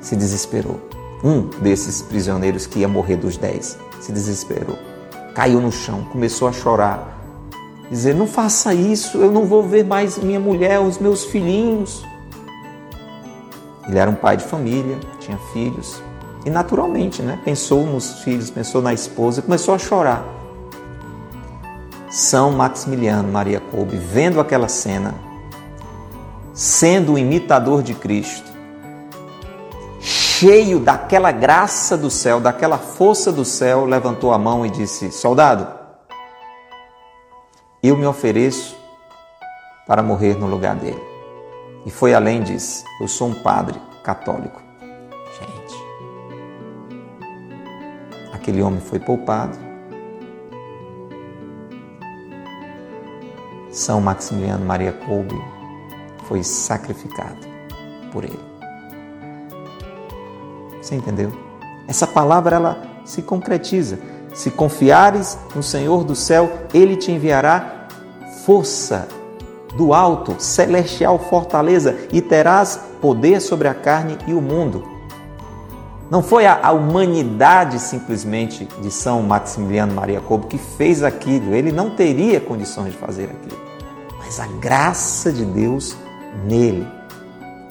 se 0.00 0.16
desesperou. 0.16 0.80
Um 1.22 1.42
desses 1.60 2.00
prisioneiros 2.02 2.66
que 2.66 2.80
ia 2.80 2.88
morrer 2.88 3.16
dos 3.16 3.36
dez 3.36 3.78
se 4.00 4.12
desesperou, 4.12 4.78
caiu 5.34 5.60
no 5.60 5.72
chão, 5.72 6.04
começou 6.12 6.46
a 6.46 6.52
chorar, 6.52 7.18
dizer: 7.90 8.14
Não 8.14 8.26
faça 8.26 8.72
isso, 8.72 9.18
eu 9.18 9.32
não 9.32 9.44
vou 9.44 9.62
ver 9.62 9.84
mais 9.84 10.18
minha 10.18 10.38
mulher, 10.38 10.80
os 10.80 10.98
meus 10.98 11.24
filhinhos. 11.24 12.04
Ele 13.88 13.98
era 13.98 14.10
um 14.10 14.14
pai 14.14 14.36
de 14.36 14.44
família, 14.44 14.98
tinha 15.18 15.38
filhos 15.52 16.00
e, 16.44 16.50
naturalmente, 16.50 17.22
né, 17.22 17.38
pensou 17.44 17.84
nos 17.84 18.20
filhos, 18.20 18.50
pensou 18.50 18.80
na 18.80 18.92
esposa 18.94 19.42
começou 19.42 19.74
a 19.74 19.78
chorar. 19.78 20.24
São 22.10 22.52
Maximiliano 22.52 23.30
Maria 23.30 23.60
Kolbe, 23.60 23.96
vendo 23.96 24.40
aquela 24.40 24.68
cena, 24.68 25.14
sendo 26.54 27.12
um 27.12 27.18
imitador 27.18 27.82
de 27.82 27.92
Cristo, 27.92 28.47
cheio 30.38 30.78
daquela 30.78 31.32
graça 31.32 31.96
do 31.96 32.08
céu, 32.08 32.38
daquela 32.38 32.78
força 32.78 33.32
do 33.32 33.44
céu, 33.44 33.84
levantou 33.84 34.32
a 34.32 34.38
mão 34.38 34.64
e 34.64 34.70
disse: 34.70 35.10
Soldado, 35.10 35.66
eu 37.82 37.96
me 37.96 38.06
ofereço 38.06 38.76
para 39.84 40.00
morrer 40.00 40.38
no 40.38 40.46
lugar 40.46 40.76
dele. 40.76 41.02
E 41.84 41.90
foi 41.90 42.14
além 42.14 42.42
disse: 42.42 42.84
Eu 43.00 43.08
sou 43.08 43.28
um 43.28 43.34
padre 43.34 43.80
católico. 44.04 44.62
Gente, 45.40 45.76
aquele 48.32 48.62
homem 48.62 48.80
foi 48.80 49.00
poupado. 49.00 49.58
São 53.72 54.00
Maximiliano 54.00 54.64
Maria 54.64 54.92
Kolbe 54.92 55.40
foi 56.28 56.44
sacrificado 56.44 57.46
por 58.12 58.24
ele. 58.24 58.47
Você 60.88 60.94
entendeu? 60.94 61.30
Essa 61.86 62.06
palavra 62.06 62.56
ela 62.56 62.82
se 63.04 63.20
concretiza. 63.20 63.98
Se 64.32 64.50
confiares 64.50 65.38
no 65.54 65.62
Senhor 65.62 66.02
do 66.02 66.16
céu, 66.16 66.50
ele 66.72 66.96
te 66.96 67.12
enviará 67.12 67.88
força 68.46 69.06
do 69.76 69.92
alto, 69.92 70.36
celestial 70.38 71.18
fortaleza 71.18 71.94
e 72.10 72.22
terás 72.22 72.80
poder 73.02 73.42
sobre 73.42 73.68
a 73.68 73.74
carne 73.74 74.16
e 74.26 74.32
o 74.32 74.40
mundo. 74.40 74.82
Não 76.10 76.22
foi 76.22 76.46
a, 76.46 76.72
humanidade 76.72 77.78
simplesmente 77.78 78.66
de 78.80 78.90
São 78.90 79.22
Maximiliano 79.22 79.92
Maria 79.92 80.22
Cobo 80.22 80.46
que 80.46 80.56
fez 80.56 81.02
aquilo, 81.02 81.54
ele 81.54 81.70
não 81.70 81.90
teria 81.90 82.40
condições 82.40 82.92
de 82.92 82.98
fazer 82.98 83.24
aquilo, 83.24 83.60
mas 84.18 84.40
a 84.40 84.46
graça 84.46 85.30
de 85.30 85.44
Deus 85.44 85.94
nele. 86.46 86.88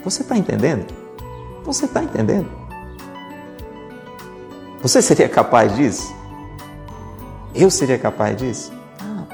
Você 0.03 0.21
está 0.21 0.37
entendendo? 0.37 0.85
Você 1.65 1.85
está 1.85 2.03
entendendo? 2.03 2.66
Você 4.81 5.01
seria 5.01 5.27
capaz 5.27 5.75
disso? 5.75 6.15
Eu 7.53 7.71
seria 7.71 7.97
capaz 7.97 8.37
disso? 8.37 8.71
Não. 9.01 9.27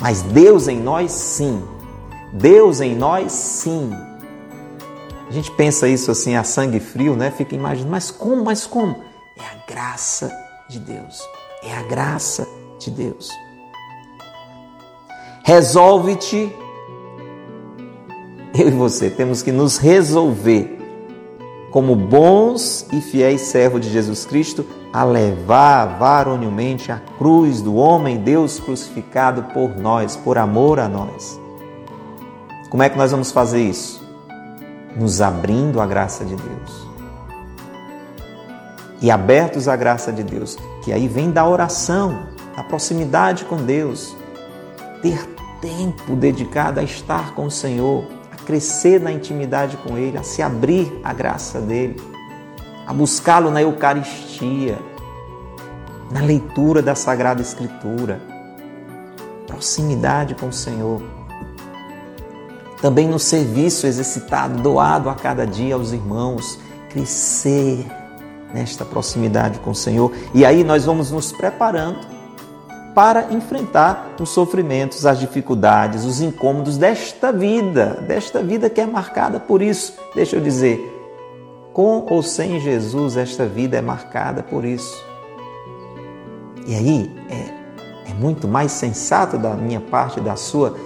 Mas 0.00 0.22
Deus 0.22 0.66
em 0.66 0.80
nós, 0.80 1.12
sim. 1.12 1.62
Deus 2.32 2.80
em 2.80 2.94
nós, 2.96 3.32
sim. 3.32 3.90
A 5.28 5.32
gente 5.32 5.50
pensa 5.52 5.86
isso 5.86 6.10
assim 6.10 6.36
a 6.36 6.42
sangue 6.42 6.80
frio, 6.80 7.14
né? 7.14 7.30
Fica 7.30 7.54
imaginando, 7.54 7.90
mas 7.90 8.10
como, 8.10 8.44
mas 8.44 8.66
como? 8.66 8.96
É 9.36 9.42
a 9.42 9.72
graça 9.72 10.32
de 10.68 10.78
Deus. 10.78 11.22
É 11.62 11.76
a 11.76 11.82
graça 11.82 12.48
de 12.78 12.90
Deus. 12.90 13.30
Resolve-te. 15.44 16.52
Eu 18.58 18.68
e 18.68 18.70
você 18.70 19.10
temos 19.10 19.42
que 19.42 19.52
nos 19.52 19.76
resolver 19.76 20.77
como 21.78 21.94
bons 21.94 22.84
e 22.92 23.00
fiéis 23.00 23.42
servos 23.42 23.80
de 23.80 23.88
Jesus 23.88 24.26
Cristo, 24.26 24.66
a 24.92 25.04
levar 25.04 25.96
varonilmente 25.96 26.90
a 26.90 27.00
cruz 27.16 27.62
do 27.62 27.76
homem 27.76 28.16
Deus 28.16 28.58
crucificado 28.58 29.44
por 29.54 29.78
nós, 29.78 30.16
por 30.16 30.38
amor 30.38 30.80
a 30.80 30.88
nós. 30.88 31.38
Como 32.68 32.82
é 32.82 32.88
que 32.88 32.98
nós 32.98 33.12
vamos 33.12 33.30
fazer 33.30 33.62
isso? 33.62 34.02
Nos 34.96 35.20
abrindo 35.20 35.80
à 35.80 35.86
graça 35.86 36.24
de 36.24 36.34
Deus. 36.34 36.88
E 39.00 39.08
abertos 39.08 39.68
à 39.68 39.76
graça 39.76 40.12
de 40.12 40.24
Deus, 40.24 40.58
que 40.82 40.92
aí 40.92 41.06
vem 41.06 41.30
da 41.30 41.46
oração, 41.46 42.26
a 42.56 42.62
proximidade 42.64 43.44
com 43.44 43.58
Deus, 43.58 44.16
ter 45.00 45.24
tempo 45.60 46.16
dedicado 46.16 46.80
a 46.80 46.82
estar 46.82 47.36
com 47.36 47.46
o 47.46 47.50
Senhor, 47.52 48.04
crescer 48.48 48.98
na 48.98 49.12
intimidade 49.12 49.76
com 49.76 49.98
Ele, 49.98 50.16
a 50.16 50.22
se 50.22 50.40
abrir 50.40 50.90
à 51.04 51.12
graça 51.12 51.60
dele, 51.60 52.00
a 52.86 52.94
buscá-lo 52.94 53.50
na 53.50 53.60
Eucaristia, 53.60 54.78
na 56.10 56.22
leitura 56.22 56.80
da 56.80 56.94
Sagrada 56.94 57.42
Escritura, 57.42 58.22
proximidade 59.46 60.34
com 60.34 60.48
o 60.48 60.52
Senhor. 60.52 61.02
Também 62.80 63.06
no 63.06 63.18
serviço 63.18 63.86
exercitado, 63.86 64.62
doado 64.62 65.10
a 65.10 65.14
cada 65.14 65.46
dia 65.46 65.74
aos 65.74 65.92
irmãos, 65.92 66.58
crescer 66.88 67.86
nesta 68.54 68.82
proximidade 68.82 69.58
com 69.58 69.72
o 69.72 69.74
Senhor. 69.74 70.10
E 70.32 70.46
aí 70.46 70.64
nós 70.64 70.86
vamos 70.86 71.10
nos 71.10 71.32
preparando 71.32 71.98
para 72.98 73.32
enfrentar 73.32 74.16
os 74.20 74.30
sofrimentos, 74.30 75.06
as 75.06 75.20
dificuldades, 75.20 76.04
os 76.04 76.20
incômodos 76.20 76.76
desta 76.76 77.30
vida, 77.30 78.04
desta 78.08 78.42
vida 78.42 78.68
que 78.68 78.80
é 78.80 78.86
marcada 78.86 79.38
por 79.38 79.62
isso. 79.62 79.96
Deixa 80.16 80.34
eu 80.34 80.40
dizer, 80.40 80.80
com 81.72 82.04
ou 82.10 82.24
sem 82.24 82.58
Jesus, 82.58 83.16
esta 83.16 83.46
vida 83.46 83.76
é 83.76 83.80
marcada 83.80 84.42
por 84.42 84.64
isso. 84.64 85.00
E 86.66 86.74
aí 86.74 87.16
é, 87.30 88.10
é 88.10 88.14
muito 88.14 88.48
mais 88.48 88.72
sensato 88.72 89.38
da 89.38 89.54
minha 89.54 89.80
parte, 89.80 90.20
da 90.20 90.34
sua, 90.34 90.76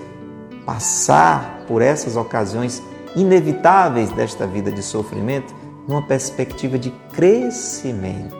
passar 0.66 1.64
por 1.66 1.80
essas 1.80 2.14
ocasiões 2.14 2.82
inevitáveis 3.16 4.12
desta 4.12 4.46
vida 4.46 4.70
de 4.70 4.82
sofrimento 4.82 5.54
numa 5.88 6.02
perspectiva 6.02 6.78
de 6.78 6.90
crescimento, 7.14 8.36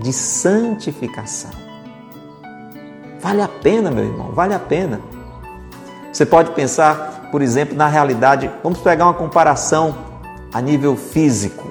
de 0.00 0.12
santificação. 0.12 1.63
Vale 3.24 3.40
a 3.40 3.48
pena, 3.48 3.90
meu 3.90 4.04
irmão, 4.04 4.32
vale 4.32 4.52
a 4.52 4.58
pena. 4.58 5.00
Você 6.12 6.26
pode 6.26 6.50
pensar, 6.50 7.30
por 7.30 7.40
exemplo, 7.40 7.74
na 7.74 7.88
realidade, 7.88 8.50
vamos 8.62 8.80
pegar 8.80 9.06
uma 9.06 9.14
comparação 9.14 9.96
a 10.52 10.60
nível 10.60 10.94
físico. 10.94 11.70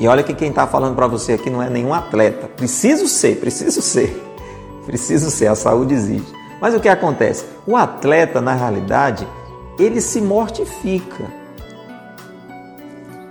E 0.00 0.08
olha 0.08 0.24
que 0.24 0.34
quem 0.34 0.48
está 0.48 0.66
falando 0.66 0.96
para 0.96 1.06
você 1.06 1.34
aqui 1.34 1.48
não 1.48 1.62
é 1.62 1.70
nenhum 1.70 1.94
atleta. 1.94 2.48
Preciso 2.48 3.06
ser, 3.06 3.36
preciso 3.36 3.80
ser. 3.80 4.20
Preciso 4.84 5.30
ser, 5.30 5.46
a 5.46 5.54
saúde 5.54 5.94
exige. 5.94 6.26
Mas 6.60 6.74
o 6.74 6.80
que 6.80 6.88
acontece? 6.88 7.44
O 7.64 7.76
atleta, 7.76 8.40
na 8.40 8.54
realidade, 8.54 9.28
ele 9.78 10.00
se 10.00 10.20
mortifica. 10.20 11.24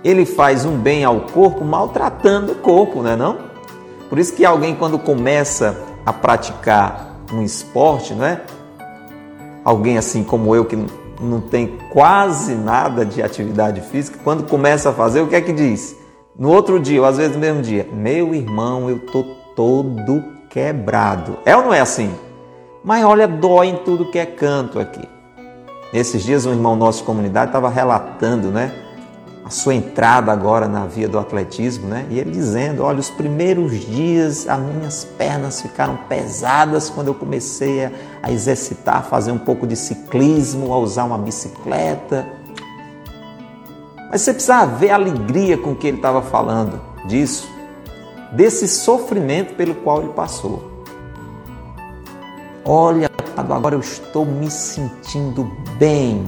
Ele 0.02 0.24
faz 0.24 0.64
um 0.64 0.78
bem 0.78 1.04
ao 1.04 1.20
corpo 1.20 1.62
maltratando 1.62 2.52
o 2.52 2.54
corpo, 2.54 3.02
não 3.02 3.10
é 3.10 3.16
não? 3.16 3.50
Por 4.08 4.18
isso 4.18 4.32
que 4.32 4.46
alguém 4.46 4.74
quando 4.74 4.98
começa 4.98 5.89
a 6.04 6.12
praticar 6.12 7.16
um 7.32 7.42
esporte, 7.42 8.14
não 8.14 8.24
é? 8.24 8.40
Alguém 9.64 9.98
assim 9.98 10.24
como 10.24 10.54
eu 10.54 10.64
que 10.64 10.76
não 11.20 11.40
tem 11.40 11.78
quase 11.90 12.54
nada 12.54 13.04
de 13.04 13.22
atividade 13.22 13.80
física, 13.82 14.18
quando 14.24 14.48
começa 14.48 14.90
a 14.90 14.92
fazer, 14.92 15.20
o 15.20 15.28
que 15.28 15.36
é 15.36 15.40
que 15.40 15.52
diz? 15.52 15.94
No 16.38 16.50
outro 16.50 16.80
dia, 16.80 17.00
ou 17.00 17.06
às 17.06 17.18
vezes 17.18 17.34
no 17.34 17.40
mesmo 17.40 17.60
dia, 17.60 17.86
meu 17.92 18.34
irmão, 18.34 18.88
eu 18.88 18.98
tô 19.00 19.22
todo 19.54 20.24
quebrado. 20.48 21.36
É 21.44 21.54
ou 21.54 21.62
não 21.62 21.74
é 21.74 21.80
assim? 21.80 22.14
Mas 22.82 23.04
olha, 23.04 23.28
dói 23.28 23.68
em 23.68 23.76
tudo 23.76 24.10
que 24.10 24.18
é 24.18 24.24
canto 24.24 24.78
aqui. 24.78 25.06
Nesses 25.92 26.22
dias, 26.22 26.46
um 26.46 26.52
irmão 26.52 26.76
nosso 26.76 27.00
de 27.00 27.04
comunidade 27.04 27.50
estava 27.50 27.68
relatando, 27.68 28.50
né? 28.50 28.72
A 29.44 29.50
sua 29.50 29.74
entrada 29.74 30.30
agora 30.30 30.68
na 30.68 30.86
via 30.86 31.08
do 31.08 31.18
atletismo, 31.18 31.88
né? 31.88 32.06
E 32.10 32.18
ele 32.18 32.30
dizendo: 32.30 32.82
Olha, 32.82 33.00
os 33.00 33.10
primeiros 33.10 33.72
dias 33.86 34.46
as 34.48 34.60
minhas 34.60 35.04
pernas 35.04 35.60
ficaram 35.60 35.96
pesadas 36.08 36.90
quando 36.90 37.08
eu 37.08 37.14
comecei 37.14 37.86
a, 37.86 37.92
a 38.22 38.30
exercitar, 38.30 38.98
a 38.98 39.02
fazer 39.02 39.32
um 39.32 39.38
pouco 39.38 39.66
de 39.66 39.76
ciclismo, 39.76 40.72
a 40.72 40.78
usar 40.78 41.04
uma 41.04 41.18
bicicleta. 41.18 42.26
Mas 44.10 44.22
você 44.22 44.32
precisa 44.32 44.66
ver 44.66 44.90
a 44.90 44.96
alegria 44.96 45.56
com 45.56 45.74
que 45.74 45.86
ele 45.86 45.98
estava 45.98 46.20
falando 46.20 46.80
disso, 47.06 47.48
desse 48.32 48.66
sofrimento 48.66 49.54
pelo 49.54 49.74
qual 49.76 50.02
ele 50.02 50.12
passou. 50.12 50.84
Olha, 52.64 53.08
agora 53.36 53.74
eu 53.74 53.80
estou 53.80 54.26
me 54.26 54.50
sentindo 54.50 55.50
bem. 55.78 56.26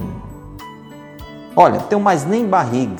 Olha, 1.55 1.79
tenho 1.81 2.01
mais 2.01 2.25
nem 2.25 2.47
barriga. 2.47 2.95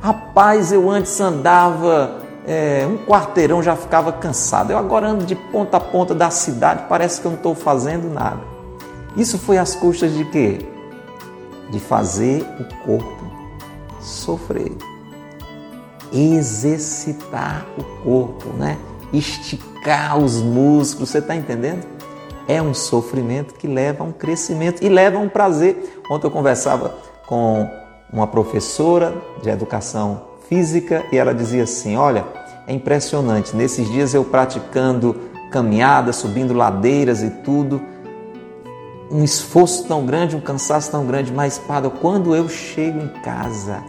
Rapaz, 0.00 0.70
eu 0.70 0.90
antes 0.90 1.20
andava 1.20 2.20
é, 2.46 2.86
um 2.86 2.98
quarteirão, 2.98 3.62
já 3.62 3.74
ficava 3.74 4.12
cansado. 4.12 4.70
Eu 4.70 4.78
agora 4.78 5.08
ando 5.08 5.24
de 5.24 5.34
ponta 5.34 5.78
a 5.78 5.80
ponta 5.80 6.14
da 6.14 6.30
cidade, 6.30 6.84
parece 6.88 7.20
que 7.20 7.26
eu 7.26 7.30
não 7.30 7.38
estou 7.38 7.54
fazendo 7.54 8.12
nada. 8.12 8.40
Isso 9.16 9.38
foi 9.38 9.58
às 9.58 9.74
custas 9.74 10.12
de 10.12 10.24
quê? 10.26 10.66
De 11.70 11.80
fazer 11.80 12.46
o 12.60 12.84
corpo 12.84 13.24
sofrer. 14.00 14.72
Exercitar 16.12 17.64
o 17.78 17.82
corpo, 18.04 18.50
né? 18.58 18.76
Esticar 19.12 20.18
os 20.18 20.40
músculos, 20.40 21.10
você 21.10 21.18
está 21.18 21.34
entendendo? 21.34 21.93
É 22.46 22.60
um 22.60 22.74
sofrimento 22.74 23.54
que 23.54 23.66
leva 23.66 24.04
a 24.04 24.06
um 24.06 24.12
crescimento 24.12 24.84
e 24.84 24.88
leva 24.88 25.16
a 25.16 25.20
um 25.20 25.28
prazer. 25.28 26.02
Ontem 26.10 26.26
eu 26.26 26.30
conversava 26.30 26.94
com 27.26 27.68
uma 28.12 28.26
professora 28.26 29.14
de 29.42 29.48
educação 29.48 30.22
física 30.48 31.04
e 31.10 31.16
ela 31.16 31.34
dizia 31.34 31.64
assim: 31.64 31.96
Olha, 31.96 32.24
é 32.66 32.72
impressionante, 32.72 33.56
nesses 33.56 33.90
dias 33.90 34.14
eu 34.14 34.24
praticando 34.24 35.16
caminhada, 35.50 36.12
subindo 36.12 36.52
ladeiras 36.52 37.22
e 37.22 37.30
tudo, 37.30 37.80
um 39.10 39.22
esforço 39.22 39.86
tão 39.86 40.04
grande, 40.04 40.34
um 40.34 40.40
cansaço 40.40 40.90
tão 40.90 41.06
grande, 41.06 41.32
mas, 41.32 41.58
Padre, 41.58 41.92
quando 42.00 42.34
eu 42.34 42.48
chego 42.48 42.98
em 43.00 43.08
casa, 43.22 43.82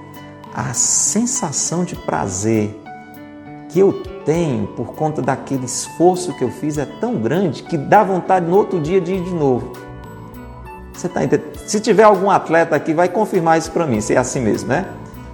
a 0.53 0.73
sensação 0.73 1.83
de 1.83 1.95
prazer 1.95 2.79
que 3.69 3.79
eu 3.79 4.14
tenho 4.26 4.67
por 4.67 4.93
conta 4.93 5.21
daquele 5.21 5.65
esforço 5.65 6.34
que 6.34 6.43
eu 6.43 6.49
fiz 6.49 6.78
é 6.78 6.86
tão 6.86 7.15
grande 7.15 7.63
que 7.63 7.78
dá 7.78 8.03
vontade 8.03 8.45
no 8.45 8.57
outro 8.57 8.80
dia 8.80 8.99
de 8.99 9.13
ir 9.13 9.23
de 9.23 9.34
novo. 9.34 9.71
Você 10.93 11.09
tá 11.09 11.23
entendendo? 11.23 11.57
Se 11.65 11.80
tiver 11.80 12.03
algum 12.03 12.30
atleta 12.30 12.76
aqui, 12.76 12.93
vai 12.93 13.09
confirmar 13.09 13.57
isso 13.57 13.71
para 13.71 13.86
mim, 13.86 14.01
se 14.01 14.13
é 14.13 14.17
assim 14.17 14.39
mesmo, 14.39 14.69
né? 14.69 14.86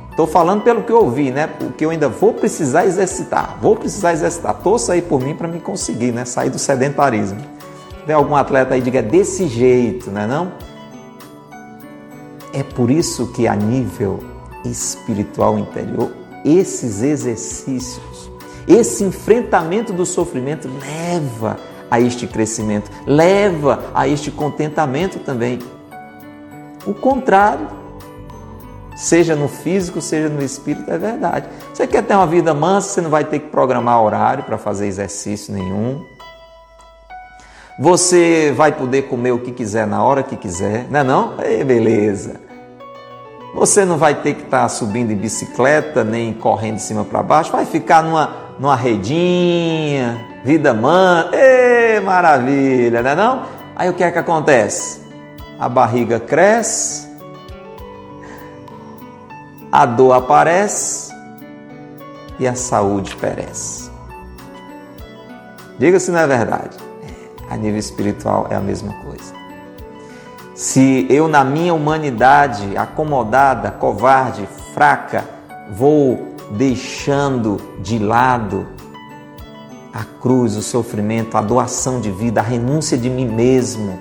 Estou 0.10 0.28
falando 0.28 0.62
pelo 0.62 0.84
que 0.84 0.92
eu 0.92 0.98
ouvi, 0.98 1.32
né? 1.32 1.48
Porque 1.48 1.86
eu 1.86 1.90
ainda 1.90 2.10
vou 2.10 2.34
precisar 2.34 2.86
exercitar, 2.86 3.58
vou 3.62 3.76
precisar 3.76 4.12
exercitar. 4.12 4.56
Torça 4.56 4.94
aí 4.94 5.02
por 5.02 5.22
mim 5.22 5.36
para 5.36 5.48
me 5.48 5.60
conseguir, 5.60 6.12
né? 6.12 6.26
Sair 6.26 6.50
do 6.50 6.60
sedentarismo. 6.60 7.40
Se 7.40 7.96
tiver 8.02 8.14
algum 8.14 8.36
atleta 8.36 8.74
aí, 8.74 8.82
diga 8.82 9.00
é 9.00 9.02
desse 9.02 9.48
jeito, 9.48 10.12
né? 10.12 10.28
Não? 10.28 10.52
É 12.54 12.64
por 12.64 12.92
isso 12.92 13.32
que 13.32 13.48
a 13.48 13.56
nível 13.56 14.20
espiritual 14.66 15.58
interior, 15.58 16.12
esses 16.44 17.02
exercícios, 17.02 18.02
esse 18.68 19.04
enfrentamento 19.04 19.92
do 19.94 20.06
sofrimento 20.06 20.70
leva 20.80 21.58
a 21.90 22.00
este 22.00 22.26
crescimento, 22.26 22.90
leva 23.06 23.92
a 23.94 24.08
este 24.08 24.32
contentamento 24.32 25.20
também. 25.20 25.60
O 26.86 26.94
contrário, 26.94 27.68
seja 28.96 29.36
no 29.36 29.48
físico, 29.48 30.02
seja 30.02 30.30
no 30.30 30.42
espírito, 30.42 30.90
é 30.90 30.98
verdade. 30.98 31.48
Você 31.74 31.86
quer 31.86 32.04
ter 32.04 32.16
uma 32.16 32.28
vida 32.28 32.54
mansa, 32.54 32.90
você 32.90 33.02
não 33.02 33.10
vai 33.10 33.26
ter 33.26 33.40
que 33.40 33.50
programar 33.50 34.02
horário 34.02 34.44
para 34.44 34.58
fazer 34.58 34.88
exercício 34.88 35.54
nenhum. 35.54 36.02
Você 37.80 38.54
vai 38.56 38.72
poder 38.72 39.04
comer 39.04 39.32
o 39.32 39.40
que 39.40 39.52
quiser 39.52 39.88
na 39.88 40.04
hora 40.04 40.24
que 40.24 40.36
quiser, 40.36 40.88
não 40.90 41.00
é 41.00 41.04
não? 41.04 41.34
Ei, 41.44 41.64
beleza. 41.64 42.40
Você 43.54 43.84
não 43.84 43.98
vai 43.98 44.16
ter 44.16 44.36
que 44.36 44.44
estar 44.44 44.68
subindo 44.70 45.12
em 45.12 45.16
bicicleta, 45.16 46.04
nem 46.04 46.34
correndo 46.34 46.76
de 46.76 46.84
cima 46.84 47.04
para 47.04 47.22
baixo, 47.22 47.52
vai 47.52 47.66
ficar 47.66 48.02
numa, 48.02 48.51
numa 48.62 48.76
redinha, 48.76 50.24
vida 50.46 50.72
mansa. 50.72 51.32
Maravilha, 52.06 53.02
não 53.02 53.10
é 53.10 53.16
não? 53.16 53.44
Aí 53.76 53.90
o 53.90 53.94
que 53.94 54.04
é 54.04 54.12
que 54.12 54.20
acontece? 54.20 55.02
A 55.60 55.68
barriga 55.68 56.20
cresce, 56.20 57.10
a 59.72 59.86
dor 59.86 60.14
aparece 60.14 61.12
e 62.40 62.48
a 62.48 62.54
saúde 62.54 63.16
perece. 63.16 63.90
Diga 65.80 66.00
se 66.00 66.12
não 66.12 66.20
é 66.20 66.28
verdade. 66.28 66.78
A 67.50 67.58
nível 67.58 67.80
espiritual 67.80 68.48
é 68.50 68.56
a 68.56 68.62
mesma 68.62 68.94
coisa. 69.04 69.34
Se 70.56 71.08
eu, 71.10 71.28
na 71.28 71.44
minha 71.44 71.74
humanidade 71.74 72.78
acomodada, 72.78 73.72
covarde, 73.72 74.48
fraca, 74.74 75.26
vou 75.72 76.31
deixando 76.52 77.58
de 77.82 77.98
lado 77.98 78.68
a 79.94 80.04
cruz, 80.04 80.56
o 80.56 80.62
sofrimento, 80.62 81.36
a 81.36 81.42
doação 81.42 82.00
de 82.00 82.12
vida, 82.12 82.40
a 82.40 82.44
renúncia 82.44 82.98
de 82.98 83.10
mim 83.10 83.28
mesmo, 83.28 84.00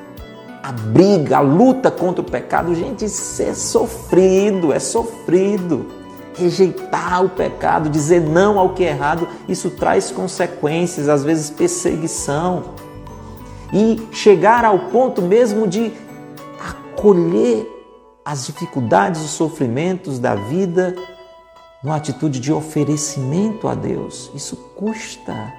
a 0.63 0.71
briga, 0.71 1.39
a 1.39 1.41
luta 1.41 1.91
contra 1.91 2.23
o 2.23 2.25
pecado, 2.25 2.75
gente, 2.75 3.05
isso 3.05 3.43
é 3.43 3.55
sofrido, 3.55 4.73
é 4.73 4.79
sofrido. 4.79 5.87
Rejeitar 6.37 7.25
o 7.25 7.29
pecado, 7.29 7.91
dizer 7.91 8.21
não 8.21 8.59
ao 8.59 8.71
que 8.71 8.85
é 8.85 8.91
errado, 8.91 9.27
isso 9.49 9.71
traz 9.71 10.11
consequências, 10.11 11.09
às 11.09 11.25
vezes 11.25 11.51
perseguição. 11.51 12.63
E 13.73 14.01
chegar 14.13 14.65
ao 14.65 14.79
ponto 14.91 15.21
mesmo 15.21 15.67
de 15.67 15.93
acolher 16.61 17.67
as 18.25 18.47
dificuldades, 18.47 19.23
os 19.23 19.31
sofrimentos 19.31 20.19
da 20.19 20.35
vida 20.37 20.95
numa 21.83 21.97
atitude 21.97 22.41
de 22.41 22.53
oferecimento 22.53 23.67
a 23.69 23.75
Deus. 23.75 24.31
Isso 24.35 24.57
custa, 24.77 25.53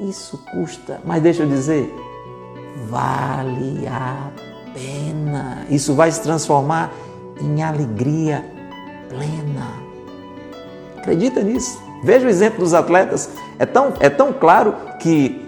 isso 0.00 0.38
custa. 0.52 1.00
Mas 1.04 1.22
deixa 1.22 1.42
eu 1.42 1.48
dizer, 1.48 1.94
vale 2.88 3.86
a 3.86 4.30
pena. 4.72 5.66
Isso 5.68 5.94
vai 5.94 6.10
se 6.10 6.22
transformar 6.22 6.90
em 7.40 7.62
alegria 7.62 8.44
plena. 9.08 9.66
Acredita 10.96 11.42
nisso? 11.42 11.78
Veja 12.02 12.26
o 12.26 12.30
exemplo 12.30 12.60
dos 12.60 12.72
atletas. 12.72 13.30
É 13.58 13.66
tão, 13.66 13.92
é 14.00 14.08
tão 14.08 14.32
claro 14.32 14.74
que 14.98 15.46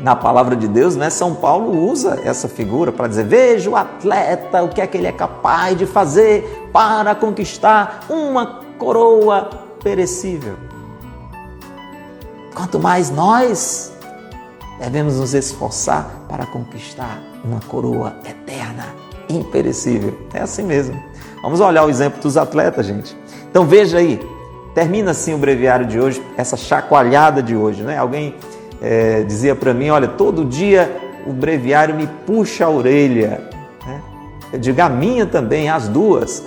na 0.00 0.14
palavra 0.14 0.56
de 0.56 0.68
Deus, 0.68 0.96
né, 0.96 1.08
São 1.08 1.34
Paulo 1.34 1.88
usa 1.88 2.20
essa 2.24 2.48
figura 2.48 2.90
para 2.90 3.06
dizer: 3.06 3.24
veja 3.24 3.70
o 3.70 3.76
atleta, 3.76 4.62
o 4.62 4.68
que 4.68 4.80
é 4.80 4.86
que 4.86 4.96
ele 4.96 5.06
é 5.06 5.12
capaz 5.12 5.78
de 5.78 5.86
fazer 5.86 6.68
para 6.72 7.14
conquistar 7.14 8.04
uma 8.08 8.65
coroa 8.78 9.48
perecível. 9.82 10.54
Quanto 12.54 12.78
mais 12.78 13.10
nós 13.10 13.92
devemos 14.78 15.18
nos 15.18 15.34
esforçar 15.34 16.08
para 16.28 16.46
conquistar 16.46 17.22
uma 17.44 17.60
coroa 17.60 18.16
eterna, 18.24 18.86
imperecível. 19.28 20.14
É 20.32 20.40
assim 20.40 20.62
mesmo. 20.62 21.00
Vamos 21.42 21.60
olhar 21.60 21.84
o 21.84 21.90
exemplo 21.90 22.20
dos 22.20 22.36
atletas, 22.36 22.86
gente. 22.86 23.16
Então 23.50 23.66
veja 23.66 23.98
aí, 23.98 24.20
termina 24.74 25.12
assim 25.12 25.34
o 25.34 25.38
breviário 25.38 25.86
de 25.86 26.00
hoje, 26.00 26.22
essa 26.36 26.56
chacoalhada 26.56 27.42
de 27.42 27.54
hoje, 27.54 27.82
né? 27.82 27.98
Alguém 27.98 28.34
é, 28.80 29.22
dizia 29.22 29.54
para 29.54 29.72
mim: 29.72 29.90
olha, 29.90 30.08
todo 30.08 30.44
dia 30.44 30.94
o 31.26 31.32
breviário 31.32 31.94
me 31.94 32.06
puxa 32.26 32.64
a 32.64 32.70
orelha. 32.70 33.48
Né? 33.86 34.02
Eu 34.52 34.58
digo, 34.58 34.80
a 34.80 34.88
minha 34.88 35.26
também, 35.26 35.68
as 35.68 35.88
duas. 35.88 36.42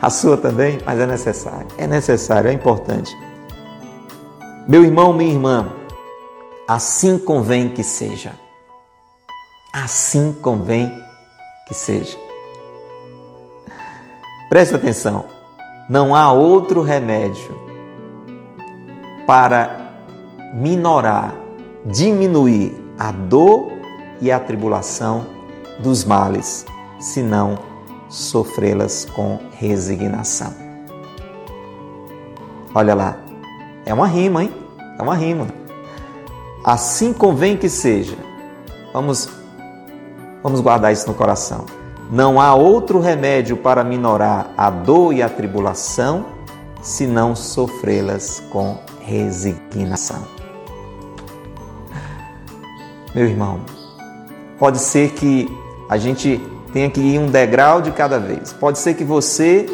A 0.00 0.10
sua 0.10 0.36
também, 0.36 0.78
mas 0.84 0.98
é 0.98 1.06
necessário. 1.06 1.66
É 1.78 1.86
necessário, 1.86 2.50
é 2.50 2.52
importante. 2.52 3.16
Meu 4.68 4.84
irmão, 4.84 5.12
minha 5.12 5.32
irmã, 5.32 5.72
assim 6.66 7.18
convém 7.18 7.68
que 7.68 7.82
seja. 7.82 8.32
Assim 9.72 10.32
convém 10.32 10.92
que 11.66 11.74
seja. 11.74 12.16
Preste 14.48 14.74
atenção, 14.74 15.24
não 15.88 16.14
há 16.14 16.30
outro 16.30 16.82
remédio 16.82 17.58
para 19.26 19.90
minorar, 20.54 21.34
diminuir 21.84 22.74
a 22.98 23.10
dor 23.10 23.72
e 24.20 24.30
a 24.30 24.38
tribulação 24.38 25.26
dos 25.80 26.04
males, 26.04 26.64
senão 27.00 27.58
sofrê-las 28.14 29.04
com 29.04 29.38
resignação. 29.52 30.52
Olha 32.74 32.94
lá, 32.94 33.16
é 33.84 33.92
uma 33.92 34.06
rima, 34.06 34.44
hein? 34.44 34.52
É 34.98 35.02
uma 35.02 35.14
rima. 35.14 35.48
Assim 36.64 37.12
convém 37.12 37.56
que 37.56 37.68
seja. 37.68 38.16
Vamos 38.92 39.28
vamos 40.42 40.60
guardar 40.60 40.92
isso 40.92 41.06
no 41.06 41.14
coração. 41.14 41.64
Não 42.10 42.40
há 42.40 42.54
outro 42.54 43.00
remédio 43.00 43.56
para 43.56 43.82
minorar 43.82 44.50
a 44.56 44.70
dor 44.70 45.12
e 45.14 45.22
a 45.22 45.28
tribulação 45.28 46.26
senão 46.82 47.34
sofrê-las 47.34 48.42
com 48.50 48.78
resignação 49.00 50.34
meu 53.14 53.26
irmão, 53.26 53.60
pode 54.58 54.78
ser 54.80 55.12
que 55.12 55.48
a 55.88 55.96
gente 55.96 56.40
tenha 56.74 56.90
que 56.90 57.00
ir 57.00 57.20
um 57.20 57.30
degrau 57.30 57.80
de 57.80 57.92
cada 57.92 58.18
vez. 58.18 58.52
Pode 58.52 58.80
ser 58.80 58.94
que 58.94 59.04
você, 59.04 59.64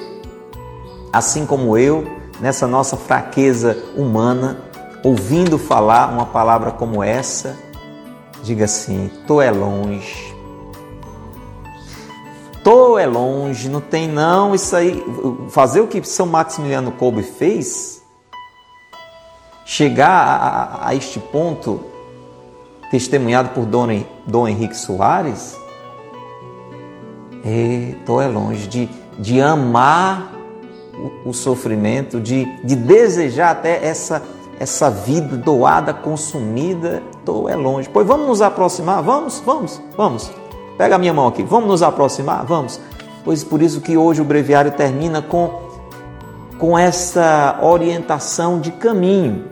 assim 1.10 1.46
como 1.46 1.78
eu, 1.78 2.06
nessa 2.38 2.66
nossa 2.66 2.94
fraqueza 2.94 3.74
humana, 3.96 4.58
ouvindo 5.02 5.58
falar 5.58 6.12
uma 6.12 6.26
palavra 6.26 6.70
como 6.70 7.02
essa, 7.02 7.56
diga 8.42 8.66
assim: 8.66 9.10
tô 9.26 9.40
é 9.40 9.50
longe. 9.50 10.30
Tô 12.62 12.98
é 12.98 13.06
longe, 13.06 13.70
não 13.70 13.80
tem 13.80 14.06
não, 14.06 14.54
isso 14.54 14.76
aí, 14.76 15.02
fazer 15.48 15.80
o 15.80 15.86
que 15.86 16.06
São 16.06 16.26
Maximiliano 16.26 16.92
Kolbe 16.92 17.22
fez, 17.22 18.02
chegar 19.64 20.10
a, 20.10 20.88
a, 20.88 20.94
este 20.94 21.18
ponto 21.18 21.80
testemunhado 22.90 23.48
por 23.54 23.64
Dom, 23.64 24.04
Dom 24.26 24.46
Henrique 24.46 24.76
Soares, 24.76 25.56
estou 27.44 28.20
é 28.20 28.28
longe 28.28 28.66
de, 28.66 28.88
de 29.18 29.40
amar 29.40 30.32
o, 31.24 31.30
o 31.30 31.32
sofrimento, 31.32 32.20
de, 32.20 32.44
de 32.64 32.76
desejar 32.76 33.50
até 33.50 33.84
essa, 33.84 34.22
essa 34.58 34.90
vida 34.90 35.36
doada, 35.36 35.92
consumida, 35.94 37.02
estou 37.18 37.48
é 37.48 37.56
longe. 37.56 37.88
Pois 37.88 38.06
vamos 38.06 38.26
nos 38.26 38.42
aproximar? 38.42 39.02
Vamos, 39.02 39.42
vamos, 39.44 39.80
vamos. 39.96 40.30
Pega 40.76 40.96
a 40.96 40.98
minha 40.98 41.12
mão 41.12 41.28
aqui, 41.28 41.42
vamos 41.42 41.68
nos 41.68 41.82
aproximar? 41.82 42.44
Vamos. 42.44 42.80
Pois 43.24 43.44
por 43.44 43.60
isso 43.62 43.80
que 43.80 43.96
hoje 43.96 44.20
o 44.20 44.24
breviário 44.24 44.72
termina 44.72 45.20
com, 45.20 45.60
com 46.58 46.78
essa 46.78 47.58
orientação 47.62 48.60
de 48.60 48.70
caminho 48.72 49.44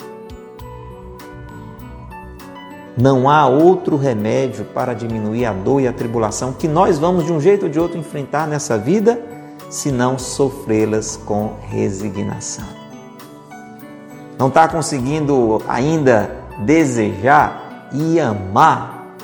Não 3.01 3.31
há 3.31 3.47
outro 3.47 3.97
remédio 3.97 4.65
para 4.65 4.93
diminuir 4.93 5.45
a 5.45 5.53
dor 5.53 5.81
e 5.81 5.87
a 5.87 5.93
tribulação 5.93 6.53
que 6.53 6.67
nós 6.67 6.99
vamos 6.99 7.25
de 7.25 7.33
um 7.33 7.41
jeito 7.41 7.67
ou 7.67 7.69
de 7.69 7.79
outro 7.79 7.97
enfrentar 7.97 8.49
nessa 8.49 8.77
vida, 8.77 9.25
se 9.71 9.93
não 9.93 10.19
sofrê-las 10.19 11.17
com 11.17 11.53
resignação. 11.69 12.67
Não 14.37 14.49
está 14.49 14.67
conseguindo 14.67 15.63
ainda 15.69 16.39
desejar 16.65 17.89
e 17.93 18.19
amar, 18.19 19.15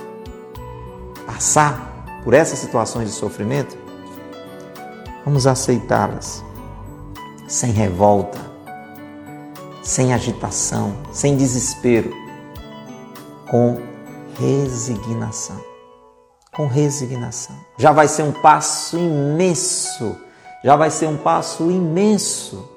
passar 1.27 2.21
por 2.23 2.33
essas 2.33 2.61
situações 2.61 3.09
de 3.09 3.15
sofrimento? 3.17 3.77
Vamos 5.25 5.49
aceitá-las 5.49 6.45
sem 7.49 7.73
revolta, 7.73 8.39
sem 9.83 10.15
agitação, 10.15 10.95
sem 11.11 11.37
desespero 11.37 12.24
com 13.55 13.81
resignação. 14.37 15.61
Com 16.53 16.67
resignação. 16.67 17.55
Já 17.79 17.93
vai 17.93 18.09
ser 18.09 18.25
um 18.25 18.33
passo 18.33 18.99
imenso. 18.99 20.17
Já 20.65 20.75
vai 20.75 20.91
ser 20.91 21.07
um 21.07 21.17
passo 21.17 21.71
imenso. 21.71 22.69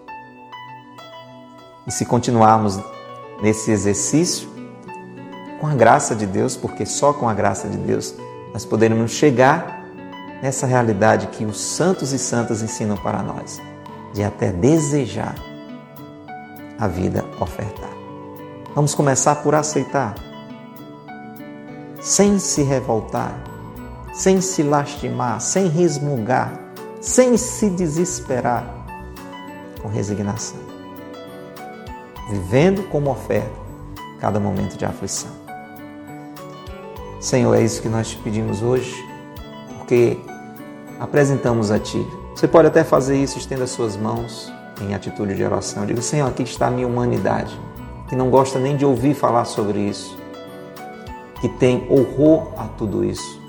E 1.88 1.92
se 1.92 2.06
continuarmos 2.06 2.80
nesse 3.42 3.72
exercício, 3.72 4.48
com 5.60 5.66
a 5.66 5.74
graça 5.74 6.16
de 6.16 6.28
Deus, 6.28 6.56
porque 6.56 6.86
só 6.86 7.12
com 7.12 7.28
a 7.28 7.34
graça 7.34 7.68
de 7.68 7.78
Deus 7.78 8.14
nós 8.54 8.64
poderemos 8.64 9.10
chegar 9.10 9.84
nessa 10.44 10.68
realidade 10.68 11.26
que 11.26 11.44
os 11.44 11.60
santos 11.60 12.14
e 12.14 12.20
santas 12.20 12.62
ensinam 12.62 12.98
para 12.98 13.24
nós, 13.24 13.60
de 14.14 14.24
até 14.24 14.52
desejar 14.52 15.34
a 16.78 16.88
vida 16.88 17.26
ofertada. 17.40 17.98
Vamos 18.76 18.94
começar 18.94 19.38
por 19.38 19.56
aceitar 19.56 20.27
sem 22.08 22.40
se 22.40 22.64
revoltar, 22.64 23.38
sem 24.14 24.40
se 24.40 24.64
lastimar, 24.64 25.42
sem 25.42 25.68
resmungar, 25.68 26.58
sem 27.02 27.36
se 27.36 27.70
desesperar, 27.70 28.66
com 29.82 29.90
resignação, 29.90 30.58
vivendo 32.30 32.88
como 32.88 33.12
oferta 33.12 33.52
cada 34.22 34.40
momento 34.40 34.78
de 34.78 34.86
aflição. 34.86 35.30
Senhor, 37.20 37.54
é 37.54 37.62
isso 37.62 37.82
que 37.82 37.90
nós 37.90 38.12
te 38.12 38.18
pedimos 38.20 38.64
hoje, 38.64 38.96
porque 39.78 40.18
apresentamos 41.02 41.72
a 41.72 41.78
Ti. 41.78 42.08
Você 42.34 42.48
pode 42.48 42.70
até 42.70 42.86
fazer 42.86 43.22
isso, 43.22 43.38
estenda 43.38 43.68
suas 43.68 43.98
mãos 43.98 44.50
em 44.80 44.96
atitude 44.96 45.36
de 45.36 45.44
oração. 45.44 45.86
Diga, 45.86 46.02
Senhor, 46.02 46.26
aqui 46.26 46.44
está 46.44 46.68
a 46.68 46.72
minha 46.72 46.88
humanidade, 46.88 47.60
que 48.08 48.16
não 48.16 48.30
gosta 48.30 48.60
nem 48.60 48.78
de 48.78 48.86
ouvir 48.86 49.14
falar 49.14 49.44
sobre 49.44 49.80
isso 49.80 50.17
que 51.40 51.48
tem 51.48 51.88
horror 51.90 52.54
a 52.58 52.68
tudo 52.68 53.04
isso. 53.04 53.42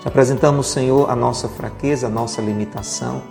Te 0.00 0.06
apresentamos, 0.06 0.68
Senhor, 0.68 1.10
a 1.10 1.16
nossa 1.16 1.48
fraqueza, 1.48 2.06
a 2.06 2.10
nossa 2.10 2.40
limitação. 2.40 3.22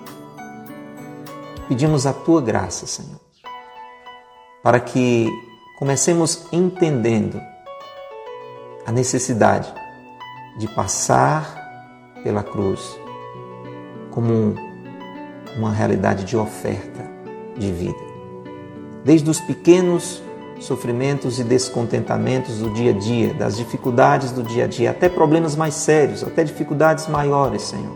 Pedimos 1.67 2.05
a 2.05 2.13
tua 2.13 2.41
graça, 2.41 2.85
Senhor, 2.85 3.19
para 4.61 4.79
que 4.79 5.29
comecemos 5.79 6.47
entendendo 6.51 7.41
a 8.85 8.91
necessidade 8.91 9.73
de 10.57 10.67
passar 10.67 11.55
pela 12.23 12.43
cruz 12.43 12.97
como 14.11 14.55
uma 15.57 15.71
realidade 15.71 16.25
de 16.25 16.35
oferta 16.35 17.05
de 17.57 17.71
vida. 17.71 17.99
Desde 19.03 19.29
os 19.29 19.39
pequenos 19.39 20.21
sofrimentos 20.59 21.39
e 21.39 21.43
descontentamentos 21.43 22.59
do 22.59 22.69
dia 22.71 22.91
a 22.91 22.93
dia, 22.93 23.33
das 23.33 23.57
dificuldades 23.57 24.31
do 24.31 24.43
dia 24.43 24.65
a 24.65 24.67
dia, 24.67 24.91
até 24.91 25.07
problemas 25.07 25.55
mais 25.55 25.73
sérios, 25.75 26.23
até 26.23 26.43
dificuldades 26.43 27.07
maiores, 27.07 27.61
Senhor, 27.61 27.95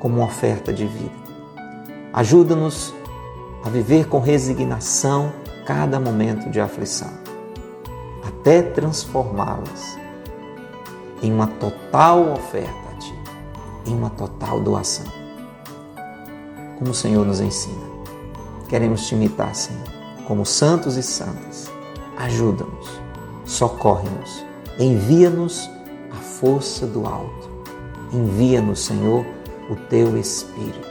como 0.00 0.16
uma 0.16 0.26
oferta 0.26 0.72
de 0.72 0.86
vida. 0.86 1.28
Ajuda-nos 2.12 2.94
a 3.64 3.70
viver 3.70 4.08
com 4.08 4.18
resignação 4.18 5.32
cada 5.64 6.00
momento 6.00 6.50
de 6.50 6.60
aflição, 6.60 7.10
até 8.26 8.62
transformá-las 8.62 9.98
em 11.22 11.32
uma 11.32 11.46
total 11.46 12.32
oferta 12.32 12.88
a 12.92 12.98
Ti, 12.98 13.14
em 13.86 13.94
uma 13.94 14.10
total 14.10 14.60
doação. 14.60 15.06
Como 16.78 16.92
o 16.92 16.94
Senhor 16.94 17.26
nos 17.26 17.40
ensina. 17.40 17.88
Queremos 18.68 19.06
te 19.06 19.14
imitar, 19.14 19.52
Senhor 19.54 19.97
como 20.28 20.44
santos 20.44 20.98
e 20.98 21.02
santas. 21.02 21.72
Ajuda-nos, 22.18 23.00
socorre-nos, 23.46 24.44
envia-nos 24.78 25.70
a 26.12 26.16
força 26.16 26.86
do 26.86 27.06
alto. 27.06 27.48
Envia-nos, 28.12 28.80
Senhor, 28.84 29.24
o 29.70 29.76
teu 29.88 30.18
Espírito. 30.18 30.86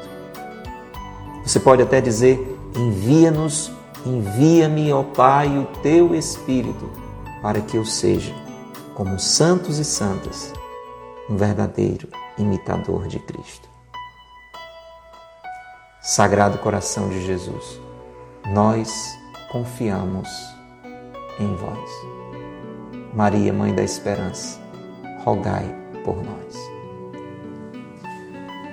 Você 1.46 1.60
pode 1.60 1.84
até 1.84 2.02
dizer: 2.02 2.60
envia-nos, 2.76 3.72
envia-me, 4.04 4.92
ó 4.92 5.04
Pai, 5.04 5.56
o 5.58 5.66
teu 5.82 6.16
Espírito, 6.16 6.90
para 7.42 7.62
que 7.62 7.78
eu 7.78 7.86
seja, 7.86 8.34
como 8.96 9.20
santos 9.20 9.78
e 9.78 9.86
santas, 9.86 10.52
um 11.30 11.38
verdadeiro 11.38 12.08
imitador 12.40 13.08
de 13.08 13.20
Cristo. 13.20 13.70
Sagrado 16.02 16.58
coração 16.60 17.10
de 17.10 17.24
Jesus, 17.26 17.80
nós 18.46 19.17
confiamos 19.52 20.30
em 21.40 21.56
vós. 21.56 21.90
Maria, 23.14 23.54
Mãe 23.54 23.74
da 23.74 23.84
Esperança, 23.84 24.60
rogai 25.24 25.74
por 26.04 26.18
nós. 26.18 26.56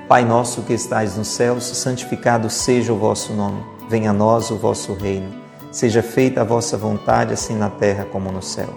Pai 0.09 0.25
nosso 0.25 0.63
que 0.63 0.73
estais 0.73 1.17
nos 1.17 1.29
céus, 1.29 1.65
santificado 1.65 2.51
seja 2.51 2.93
o 2.93 2.99
vosso 2.99 3.33
nome. 3.33 3.65
Venha 3.89 4.11
a 4.11 4.13
nós 4.13 4.51
o 4.51 4.57
vosso 4.57 4.93
reino. 4.93 5.33
Seja 5.73 6.03
feita 6.03 6.43
a 6.43 6.45
vossa 6.45 6.77
vontade, 6.77 7.33
assim 7.33 7.57
na 7.57 7.71
terra 7.71 8.05
como 8.05 8.31
no 8.31 8.43
céu. 8.43 8.69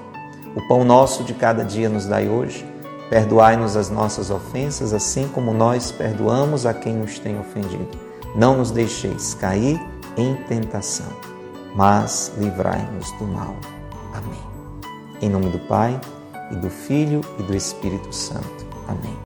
O 0.56 0.68
pão 0.68 0.84
nosso 0.84 1.24
de 1.24 1.34
cada 1.34 1.64
dia 1.64 1.90
nos 1.90 2.06
dai 2.06 2.30
hoje. 2.30 2.66
Perdoai-nos 3.10 3.76
as 3.76 3.90
nossas 3.90 4.30
ofensas, 4.30 4.94
assim 4.94 5.28
como 5.28 5.54
nós 5.54 5.92
perdoamos 5.92 6.66
a 6.66 6.74
quem 6.74 6.94
nos 6.94 7.20
tem 7.20 7.40
ofendido. 7.40 7.90
Não 8.36 8.58
nos 8.58 8.72
deixeis 8.72 9.34
cair 9.34 9.80
em 10.18 10.36
tentação 10.48 11.27
mas 11.78 12.34
livrai-nos 12.38 13.12
do 13.14 13.28
mal. 13.28 13.56
Amém. 14.14 14.42
Em 15.22 15.30
nome 15.30 15.52
do 15.52 15.60
Pai, 15.60 16.00
e 16.52 16.56
do 16.56 16.70
Filho 16.70 17.22
e 17.40 17.44
do 17.44 17.56
Espírito 17.56 18.14
Santo. 18.14 18.66
Amém. 18.88 19.16